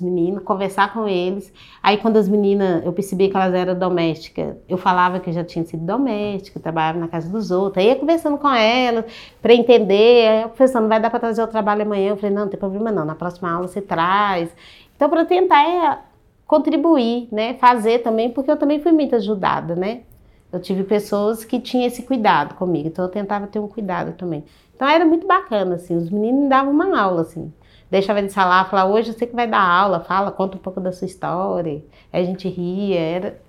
[0.00, 1.52] meninos, conversar com eles.
[1.82, 5.64] Aí quando as meninas, eu percebi que elas eram domésticas, eu falava que já tinha
[5.66, 7.84] sido doméstica, trabalhava na casa dos outros.
[7.84, 9.04] Aí ia conversando com elas
[9.42, 10.28] para entender.
[10.28, 12.10] Aí eu professor, não vai dar para trazer o trabalho amanhã.
[12.10, 14.48] Eu falei, não, não tem problema não, na próxima aula você traz.
[14.96, 15.98] Então para tentar é,
[16.46, 20.02] contribuir, né, fazer também, porque eu também fui muito ajudada, né?
[20.50, 24.44] Eu tive pessoas que tinham esse cuidado comigo, então eu tentava ter um cuidado também.
[24.74, 27.52] Então era muito bacana, assim, os meninos me davam uma aula, assim
[27.94, 30.90] deixava eles falar, falar, hoje você que vai dar aula, fala, conta um pouco da
[30.90, 31.84] sua história.
[32.12, 33.40] Aí a gente ria, era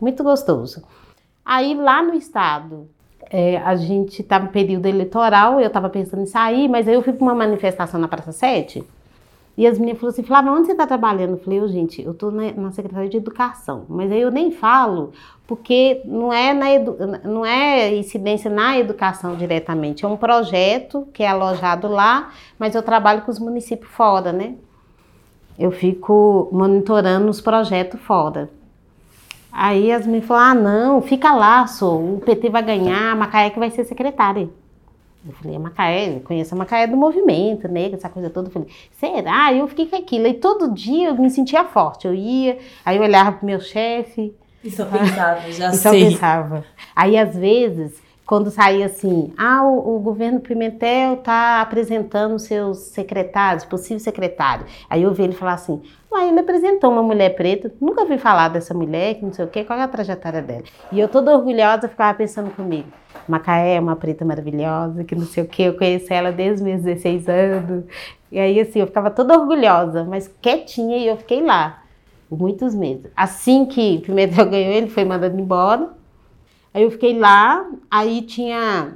[0.00, 0.82] muito gostoso.
[1.44, 2.88] Aí lá no estado,
[3.30, 7.02] é, a gente estava no período eleitoral, eu estava pensando em sair, mas aí eu
[7.02, 8.82] fui para uma manifestação na Praça 7
[9.56, 11.32] e as meninas falaram assim, Flávia, onde você está trabalhando?
[11.32, 15.12] Eu falei, oh, gente, eu estou na, Secretaria de Educação, mas aí eu nem falo,
[15.52, 21.22] porque não é, na edu, não é incidência na educação diretamente, é um projeto que
[21.22, 24.54] é alojado lá, mas eu trabalho com os municípios fora, né?
[25.58, 28.48] Eu fico monitorando os projetos fora.
[29.52, 33.50] Aí as meninas falaram, ah, não, fica lá, só, o PT vai ganhar, a Macaé
[33.50, 34.48] que vai ser secretária.
[35.26, 37.92] Eu falei, a Macaé, eu conheço a Macaé do movimento, né?
[37.92, 38.48] Essa coisa toda.
[38.48, 39.52] Eu falei, será?
[39.52, 40.26] Eu fiquei com aquilo.
[40.26, 42.08] E todo dia eu me sentia forte.
[42.08, 44.34] Eu ia, aí eu olhava pro meu chefe.
[44.64, 46.64] E só pensava, já e só pensava.
[46.94, 53.64] Aí, às vezes, quando saía assim, ah, o, o governo Pimentel está apresentando seus secretários,
[53.64, 54.70] possíveis secretários.
[54.88, 58.48] Aí eu vi ele falar assim, mas ele apresentou uma mulher preta, nunca ouvi falar
[58.48, 60.62] dessa mulher, que não sei o quê, qual é a trajetória dela.
[60.90, 62.88] E eu toda orgulhosa ficava pensando comigo,
[63.28, 66.60] Macaé é uma preta maravilhosa, que não sei o quê, eu conheci ela desde os
[66.62, 67.84] meus 16 anos.
[68.30, 71.81] E aí, assim, eu ficava toda orgulhosa, mas quietinha, e eu fiquei lá,
[72.32, 73.12] por muitos meses.
[73.14, 75.90] Assim que Pimentel ganhou, ele foi mandado embora.
[76.72, 78.94] Aí eu fiquei lá, aí tinha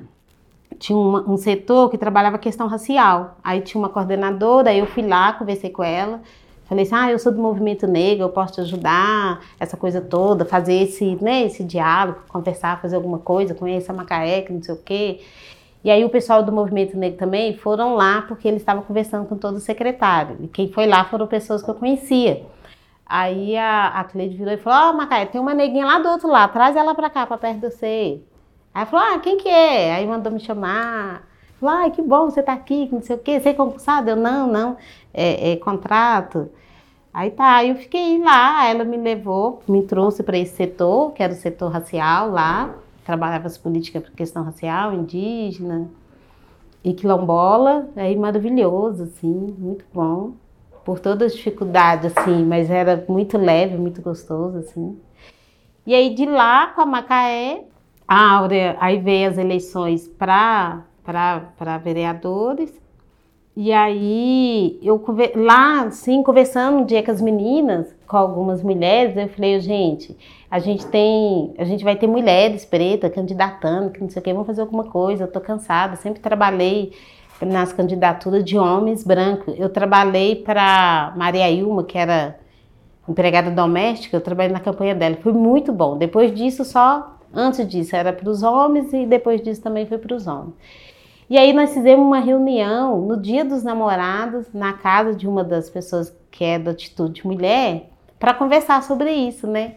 [0.78, 3.36] tinha uma, um setor que trabalhava questão racial.
[3.44, 6.22] Aí tinha uma coordenadora, aí eu fui lá, conversei com ela.
[6.64, 10.46] Falei assim, ah, eu sou do movimento negro, eu posso te ajudar, essa coisa toda,
[10.46, 14.74] fazer esse, né, esse diálogo, conversar, fazer alguma coisa, conhecer a Macaé, que não sei
[14.74, 15.20] o quê.
[15.84, 19.36] E aí o pessoal do movimento negro também foram lá porque eles estavam conversando com
[19.36, 20.38] todo o secretário.
[20.40, 22.44] E quem foi lá foram pessoas que eu conhecia.
[23.08, 26.08] Aí a, a Cleide virou e falou, ó, oh, Macaé, tem uma neguinha lá do
[26.08, 28.20] outro lado, traz ela pra cá, pra perto de você.
[28.74, 29.94] Aí falou, ah, quem que é?
[29.94, 31.26] Aí mandou me chamar.
[31.60, 33.40] Falou, ah, que bom você tá aqui, não sei o quê.
[33.40, 34.10] Você é concursado?
[34.10, 34.76] Eu, não, não
[35.14, 36.50] é, é, contrato.
[37.14, 41.32] Aí tá, eu fiquei lá, ela me levou, me trouxe para esse setor, que era
[41.32, 42.74] o setor racial lá,
[43.06, 45.88] trabalhava as políticas por questão racial, indígena
[46.84, 50.32] e quilombola, aí maravilhoso, assim, muito bom,
[50.86, 54.96] por todas as dificuldades, assim, mas era muito leve, muito gostoso, assim.
[55.84, 57.64] E aí de lá, com a Macaé,
[58.06, 60.84] a Áurea, aí veio as eleições para
[61.82, 62.72] vereadores,
[63.56, 65.02] e aí, eu
[65.34, 70.16] lá, assim, conversando um dia com as meninas, com algumas mulheres, eu falei, gente,
[70.48, 74.32] a gente tem, a gente vai ter mulheres pretas candidatando, que não sei o que,
[74.32, 76.92] vamos fazer alguma coisa, eu tô cansada, sempre trabalhei
[77.40, 79.54] nas candidaturas de homens brancos.
[79.58, 82.38] Eu trabalhei para Maria Ilma, que era
[83.08, 85.96] empregada doméstica, eu trabalhei na campanha dela, foi muito bom.
[85.96, 90.14] Depois disso, só, antes disso, era para os homens e depois disso também foi para
[90.14, 90.54] os homens.
[91.28, 95.68] E aí nós fizemos uma reunião no dia dos namorados, na casa de uma das
[95.68, 99.74] pessoas que é da Atitude Mulher, para conversar sobre isso, né?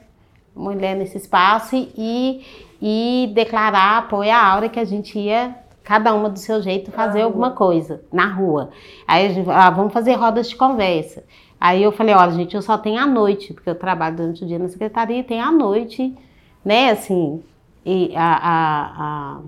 [0.56, 2.46] Mulher nesse espaço e,
[2.82, 5.56] e declarar apoio à Aura que a gente ia,
[5.90, 8.70] cada uma do seu jeito, fazer alguma coisa na rua.
[9.08, 11.24] Aí a gente, ah, vamos fazer rodas de conversa.
[11.60, 14.48] Aí eu falei, olha, gente, eu só tenho à noite, porque eu trabalho durante o
[14.48, 16.16] dia na secretaria e tem à noite,
[16.64, 17.44] né, assim,
[17.84, 19.40] e a, a, a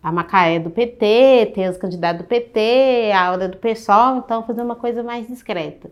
[0.00, 4.62] a Macaé do PT, tem os candidatos do PT, a aula do PSOL, então fazer
[4.62, 5.90] uma coisa mais discreta.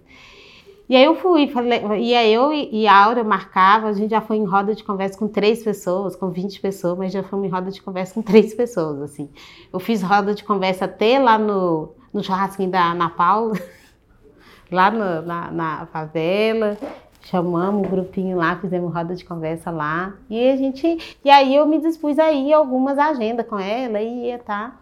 [0.88, 4.20] E aí eu fui, falei, e aí eu e a Aura marcava, a gente já
[4.20, 7.48] foi em roda de conversa com três pessoas, com 20 pessoas, mas já fomos em
[7.48, 9.28] roda de conversa com três pessoas, assim.
[9.72, 13.54] Eu fiz roda de conversa até lá no, no churrasquinho da Ana Paula,
[14.70, 16.78] lá no, na, na favela,
[17.22, 20.14] chamamos um grupinho lá, fizemos roda de conversa lá.
[20.30, 21.18] E a gente.
[21.24, 24.76] E aí eu me dispus a ir algumas agendas com ela e ia tá.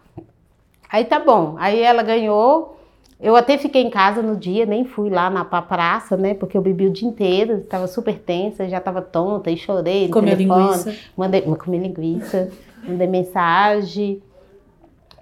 [0.89, 1.55] Aí tá bom.
[1.57, 2.74] Aí ela ganhou.
[3.19, 6.33] Eu até fiquei em casa no dia, nem fui lá na praça, né?
[6.33, 10.63] Porque eu bebi o dia inteiro, estava super tensa, já estava tonta e chorei telefone.
[10.63, 10.95] linguiça.
[11.15, 12.51] Mandei, comi linguiça,
[12.85, 14.21] mandei mensagem.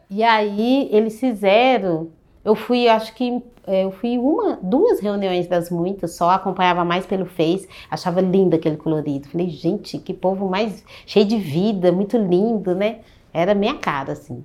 [0.10, 2.10] E aí eles fizeram.
[2.44, 7.06] Eu fui, acho que é, eu fui uma, duas reuniões das muitas, só acompanhava mais
[7.06, 9.30] pelo Face, achava lindo aquele colorido.
[9.30, 13.00] Falei, gente, que povo mais cheio de vida, muito lindo, né?
[13.34, 14.44] Era minha cara, assim.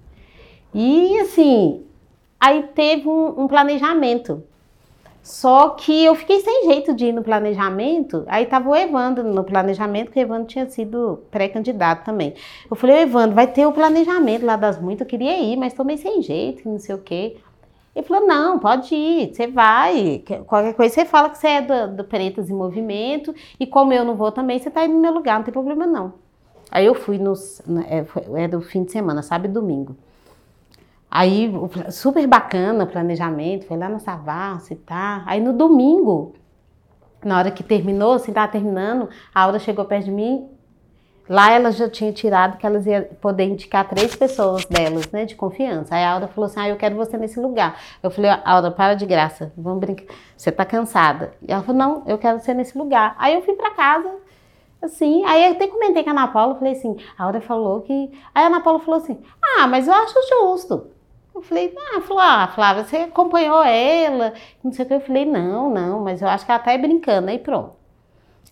[0.72, 1.82] E assim,
[2.40, 4.42] aí teve um, um planejamento.
[5.22, 8.24] Só que eu fiquei sem jeito de ir no planejamento.
[8.28, 12.34] Aí tava o Evandro no planejamento, porque o Evandro tinha sido pré-candidato também.
[12.70, 15.02] Eu falei, Evandro, vai ter o planejamento lá das muitas.
[15.02, 17.36] Eu queria ir, mas tomei sem jeito, não sei o quê.
[17.94, 20.22] Ele falou, não, pode ir, você vai.
[20.46, 23.34] Qualquer coisa você fala que você é do, do Pretas em Movimento.
[23.60, 25.86] E como eu não vou também, você tá aí no meu lugar, não tem problema
[25.86, 26.14] não.
[26.70, 27.60] Aí eu fui nos.
[27.86, 29.96] É, é do fim de semana, sábado e domingo.
[31.10, 31.50] Aí,
[31.90, 35.22] super bacana o planejamento, foi lá na Savassi, tá?
[35.26, 36.34] Aí no domingo,
[37.24, 40.48] na hora que terminou, assim, tava terminando, a Aura chegou perto de mim.
[41.28, 45.34] Lá ela já tinha tirado que elas iam poder indicar três pessoas delas, né, de
[45.34, 45.94] confiança.
[45.94, 47.78] Aí a Aura falou assim: Ah, eu quero você nesse lugar.
[48.02, 50.06] Eu falei: Aura, para de graça, vamos brincar.
[50.34, 51.34] Você tá cansada.
[51.46, 53.14] E ela falou: Não, eu quero ser nesse lugar.
[53.18, 54.10] Aí eu fui para casa,
[54.80, 55.22] assim.
[55.26, 58.10] Aí eu até comentei com a Ana Paula, falei assim: A Aura falou que.
[58.34, 59.20] Aí a Ana Paula falou assim:
[59.58, 60.97] Ah, mas eu acho justo.
[61.38, 64.32] Eu falei, ah, falou, ah, Flávia, você acompanhou ela?
[64.62, 64.94] Não sei o que.
[64.94, 67.30] Eu falei, não, não, mas eu acho que ela tá aí brincando.
[67.30, 67.76] Aí pronto.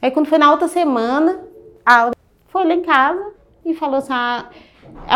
[0.01, 1.41] Aí quando foi na outra semana,
[1.84, 2.16] a Aura
[2.47, 3.32] foi lá em casa
[3.64, 4.49] e falou assim, ah,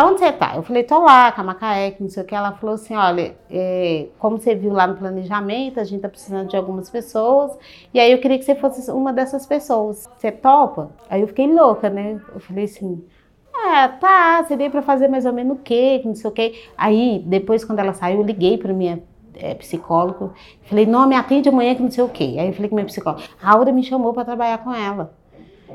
[0.05, 0.57] onde você tá?
[0.57, 2.35] Eu falei, tô lá, com a Macaé, que não sei o que.
[2.35, 6.49] Ela falou assim, olha, é, como você viu lá no planejamento, a gente tá precisando
[6.49, 7.57] de algumas pessoas.
[7.95, 10.11] E aí eu queria que você fosse uma dessas pessoas.
[10.19, 10.91] Você topa?
[11.09, 12.21] Aí eu fiquei louca, né?
[12.35, 13.01] Eu falei assim,
[13.69, 16.63] é, tá, você veio pra fazer mais ou menos o quê, não sei o quê.
[16.77, 19.03] Aí, depois, quando ela saiu, eu liguei pra minha
[19.35, 20.31] é, psicóloga.
[20.63, 22.37] Falei, não, me atende amanhã que não sei o quê.
[22.39, 23.23] Aí eu falei com minha psicóloga.
[23.43, 25.15] A Aura me chamou pra trabalhar com ela.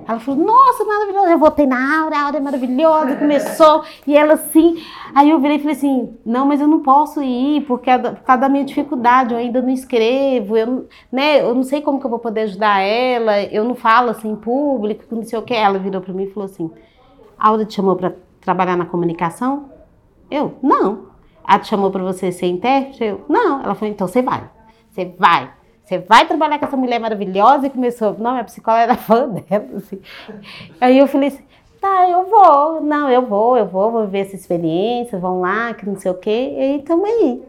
[0.08, 1.32] Ela falou, nossa, maravilhosa.
[1.32, 3.84] Eu voltei na Aura, a Aura é maravilhosa, começou.
[4.06, 4.76] E ela assim.
[5.16, 8.24] Aí eu virei e falei assim: não, mas eu não posso ir, porque é por
[8.24, 12.06] causa da minha dificuldade, eu ainda não escrevo, eu, né, eu não sei como que
[12.06, 15.54] eu vou poder ajudar ela, eu não falo assim em público, não sei o que.
[15.54, 16.70] Ela virou para mim e falou assim:
[17.38, 19.70] a Aura te chamou para trabalhar na comunicação?
[20.30, 21.08] Eu, não.
[21.48, 23.04] Ela te chamou para você ser intérprete?
[23.04, 23.62] Eu, não.
[23.64, 24.50] Ela falou, então você vai.
[24.92, 25.52] Você vai.
[25.84, 28.16] Você vai trabalhar com essa mulher maravilhosa e começou.
[28.18, 29.78] Não, minha psicóloga era fã dela.
[29.78, 30.00] Assim.
[30.82, 31.44] Aí eu falei assim,
[31.80, 32.82] tá, eu vou.
[32.82, 36.16] Não, eu vou, eu vou, vou viver essa experiência, vão lá, que não sei o
[36.16, 36.56] quê.
[36.58, 37.44] E tamo aí.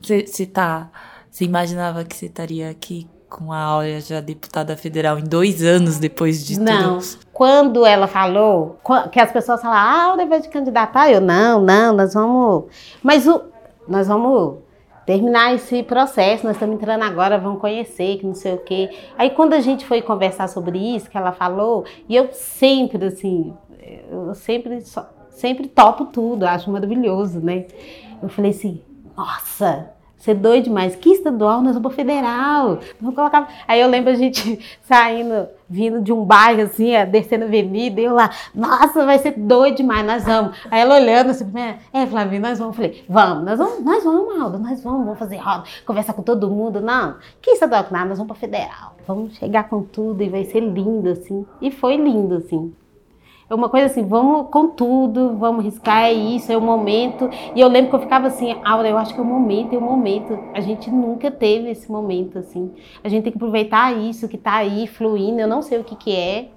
[0.00, 0.90] Você tá.
[1.30, 5.98] Você imaginava que você estaria aqui com a Áurea já deputada federal em dois anos
[5.98, 6.98] depois de não.
[6.98, 7.18] tudo?
[7.32, 8.78] Quando ela falou,
[9.12, 12.64] que as pessoas falam, ah, Áurea vai de candidatar, eu não, não, nós vamos.
[13.02, 13.42] Mas o,
[13.86, 14.56] nós vamos
[15.06, 18.90] terminar esse processo, nós estamos entrando agora, vamos conhecer, que não sei o quê.
[19.16, 23.54] Aí quando a gente foi conversar sobre isso, que ela falou, e eu sempre, assim,
[24.10, 24.82] eu sempre,
[25.30, 27.66] sempre topo tudo, acho maravilhoso, né?
[28.22, 28.82] Eu falei assim,
[29.16, 30.96] nossa, você é doido demais.
[30.96, 31.62] Que estadual?
[31.62, 32.80] Nós vamos para federal.
[33.00, 33.48] Vamos colocar...
[33.68, 38.04] Aí eu lembro a gente saindo, vindo de um bairro assim, descendo a avenida, e
[38.04, 40.56] eu lá, nossa, vai ser doido demais, nós vamos.
[40.70, 41.46] Aí ela olhando assim,
[41.92, 42.76] é, Flavinho, nós vamos.
[42.76, 46.22] Eu falei, vamos, nós vamos, nós vamos, Aldo, nós vamos, vamos fazer roda, conversar com
[46.22, 46.80] todo mundo.
[46.80, 48.96] Não, que estadual nada, nós vamos para federal.
[49.06, 51.46] Vamos chegar com tudo e vai ser lindo, assim.
[51.60, 52.74] E foi lindo, assim
[53.50, 57.30] é uma coisa assim, vamos com tudo, vamos riscar, é isso, é o momento.
[57.54, 59.78] E eu lembro que eu ficava assim, Aura, eu acho que é o momento, é
[59.78, 60.38] o momento.
[60.52, 62.70] A gente nunca teve esse momento, assim.
[63.02, 65.96] A gente tem que aproveitar isso que tá aí, fluindo, eu não sei o que
[65.96, 66.50] que é.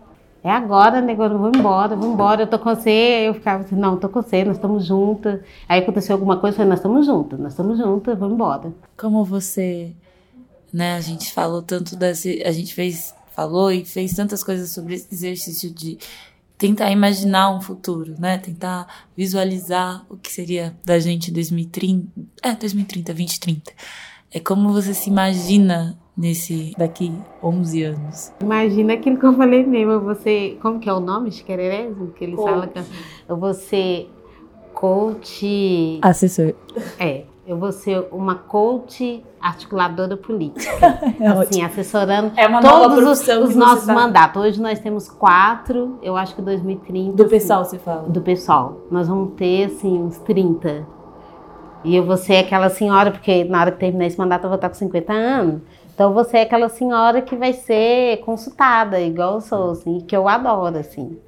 [0.44, 3.26] É agora, negócio, vou embora, vou embora, eu tô com você.
[3.28, 5.40] Eu ficava assim, não, tô com você, nós estamos juntas.
[5.70, 8.74] Aí aconteceu alguma coisa, eu falei, nós estamos juntas, nós estamos juntas, vamos embora.
[8.98, 9.94] Como você,
[10.74, 14.96] né, a gente falou tanto desse, a gente fez, falou e fez tantas coisas sobre
[14.96, 16.00] esse exercício de
[16.62, 18.38] tentar imaginar um futuro, né?
[18.38, 18.86] Tentar
[19.18, 22.08] visualizar o que seria da gente em 2030,
[22.44, 23.72] é, 2030, 2030.
[24.32, 28.32] É como você se imagina nesse daqui 11 anos.
[28.40, 32.36] Imagina aquilo que eu falei mesmo, você, como que é o nome, Chiquererésimo, que ele
[32.36, 32.80] fala que
[33.28, 34.06] você
[34.76, 36.54] coach assessor.
[37.00, 40.72] É, eu vou ser uma coach articuladora política.
[41.20, 43.94] é assim, assessorando é todos os, os nossos tá...
[43.94, 44.42] mandatos.
[44.42, 47.16] Hoje nós temos quatro, eu acho que 2030.
[47.16, 48.08] Do assim, pessoal, você fala?
[48.08, 48.82] Do pessoal.
[48.92, 50.86] Nós vamos ter, assim, uns 30.
[51.84, 54.56] E eu vou ser aquela senhora, porque na hora que terminar esse mandato eu vou
[54.56, 55.62] estar com 50 anos.
[55.94, 60.28] Então você é aquela senhora que vai ser consultada, igual eu sou, assim, que eu
[60.28, 61.20] adoro, assim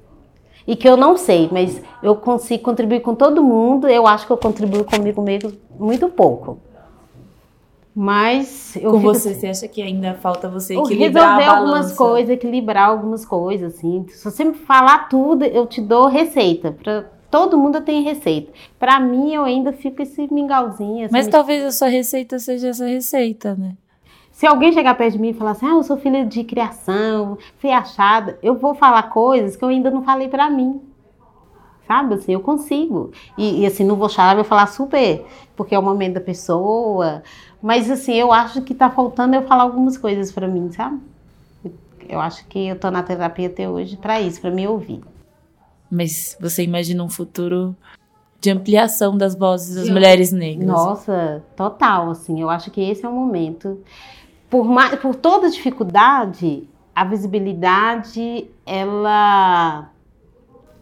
[0.66, 3.88] e que eu não sei, mas eu consigo contribuir com todo mundo.
[3.88, 6.58] Eu acho que eu contribuo comigo mesmo muito pouco.
[7.94, 12.30] Mas eu com você, assim, você acha que ainda falta você equilibrar resolver algumas coisas,
[12.30, 14.04] equilibrar algumas coisas, assim.
[14.08, 16.72] Se você me falar tudo, eu te dou receita.
[16.72, 18.52] Pra, todo mundo tem receita.
[18.80, 21.08] Para mim, eu ainda fico esse mingauzinho.
[21.12, 23.76] Mas talvez a sua receita seja essa receita, né?
[24.34, 27.38] Se alguém chegar perto de mim e falar assim, ah, eu sou filha de criação,
[27.58, 30.80] fui achada, eu vou falar coisas que eu ainda não falei para mim.
[31.86, 32.14] sabe?
[32.14, 33.12] Assim, eu consigo.
[33.38, 35.24] E, e, assim, não vou chorar, vou falar super,
[35.54, 37.22] porque é o momento da pessoa.
[37.62, 40.98] Mas assim, eu acho que tá faltando eu falar algumas coisas para mim, sabe?
[42.08, 45.00] Eu acho que eu tô na terapia até hoje para isso, para me ouvir.
[45.88, 47.76] Mas você imagina um futuro
[48.40, 50.66] de ampliação das vozes das mulheres negras?
[50.66, 52.40] Nossa, total, assim.
[52.40, 53.78] Eu acho que esse é o momento.
[54.48, 59.90] Por, mais, por toda dificuldade, a visibilidade, ela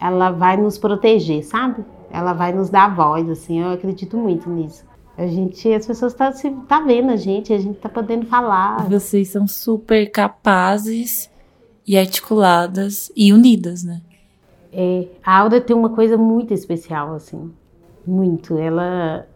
[0.03, 1.85] ela vai nos proteger, sabe?
[2.11, 4.85] Ela vai nos dar voz, assim, eu acredito muito nisso.
[5.17, 8.89] A gente, as pessoas estão tá, tá vendo a gente, a gente tá podendo falar.
[8.89, 11.31] Vocês são super capazes
[11.87, 14.01] e articuladas e unidas, né?
[14.73, 17.53] É, a Alda tem uma coisa muito especial, assim,
[18.07, 18.59] muito.
[18.59, 19.27] Ela,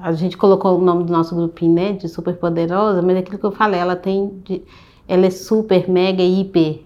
[0.00, 3.38] a gente colocou o nome do nosso grupinho, né, de super poderosa, mas é aquilo
[3.38, 4.62] que eu falei, ela tem, de,
[5.06, 6.82] ela é super, mega, hiper,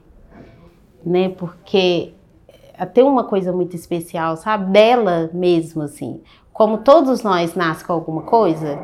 [1.04, 2.14] né, porque
[2.86, 4.72] tem uma coisa muito especial, sabe?
[4.72, 6.20] Dela mesmo, assim.
[6.52, 8.78] Como todos nós nascem com alguma coisa,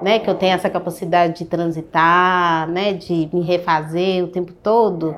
[0.00, 0.18] né?
[0.18, 2.92] Que eu tenho essa capacidade de transitar, né?
[2.92, 5.14] De me refazer o tempo todo.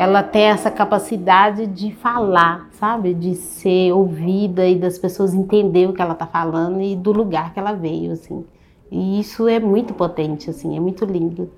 [0.00, 3.12] Ela tem essa capacidade de falar, sabe?
[3.12, 7.52] De ser ouvida e das pessoas entender o que ela tá falando e do lugar
[7.52, 8.42] que ela veio, assim.
[8.90, 11.52] E isso é muito potente, assim, é muito lindo.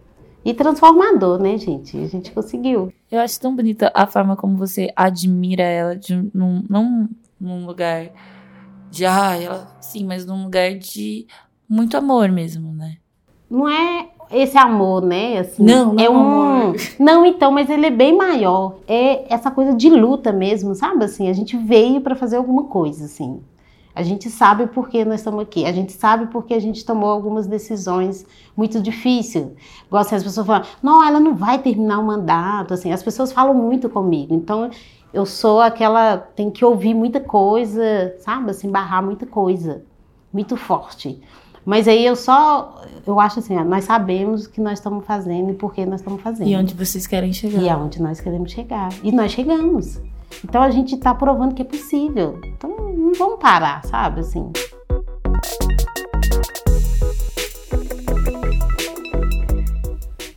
[0.44, 1.96] E transformador, né, gente?
[1.96, 2.92] A gente conseguiu.
[3.08, 7.08] Eu acho tão bonita a forma como você admira ela, de, num, não
[7.40, 8.10] num lugar
[8.90, 11.28] de, ah, ela, sim, mas num lugar de
[11.68, 12.96] muito amor mesmo, né?
[13.48, 15.38] Não é esse amor, né?
[15.38, 16.74] Assim, não, não é um.
[16.98, 18.76] Não, então, mas ele é bem maior.
[18.86, 21.04] É essa coisa de luta mesmo, sabe?
[21.04, 23.40] Assim, a gente veio para fazer alguma coisa, assim.
[23.94, 25.66] A gente sabe por que nós estamos aqui.
[25.66, 28.24] A gente sabe porque a gente tomou algumas decisões
[28.56, 29.48] muito difíceis.
[29.92, 32.72] Assim, as pessoas falam, não, ela não vai terminar o mandato.
[32.72, 34.34] Assim, as pessoas falam muito comigo.
[34.34, 34.70] Então,
[35.12, 38.50] eu sou aquela, tem que ouvir muita coisa, sabe?
[38.50, 39.84] Assim, barrar muita coisa.
[40.32, 41.20] Muito forte.
[41.64, 45.54] Mas aí eu só, eu acho assim, nós sabemos o que nós estamos fazendo e
[45.54, 46.48] por que nós estamos fazendo.
[46.48, 47.62] E onde vocês querem chegar.
[47.62, 48.90] E aonde nós queremos chegar.
[49.02, 50.00] E nós chegamos.
[50.44, 52.40] Então a gente está provando que é possível.
[52.44, 54.20] Então não vamos parar, sabe?
[54.20, 54.50] Assim.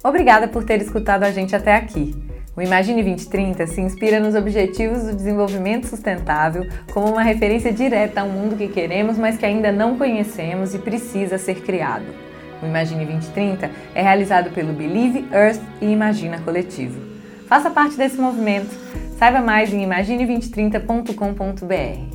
[0.03, 2.15] Obrigada por ter escutado a gente até aqui.
[2.55, 8.29] O Imagine 2030 se inspira nos Objetivos do Desenvolvimento Sustentável como uma referência direta ao
[8.29, 12.05] mundo que queremos, mas que ainda não conhecemos e precisa ser criado.
[12.63, 16.97] O Imagine 2030 é realizado pelo Believe Earth e Imagina Coletivo.
[17.45, 18.73] Faça parte desse movimento.
[19.19, 22.14] Saiba mais em imagine2030.com.br.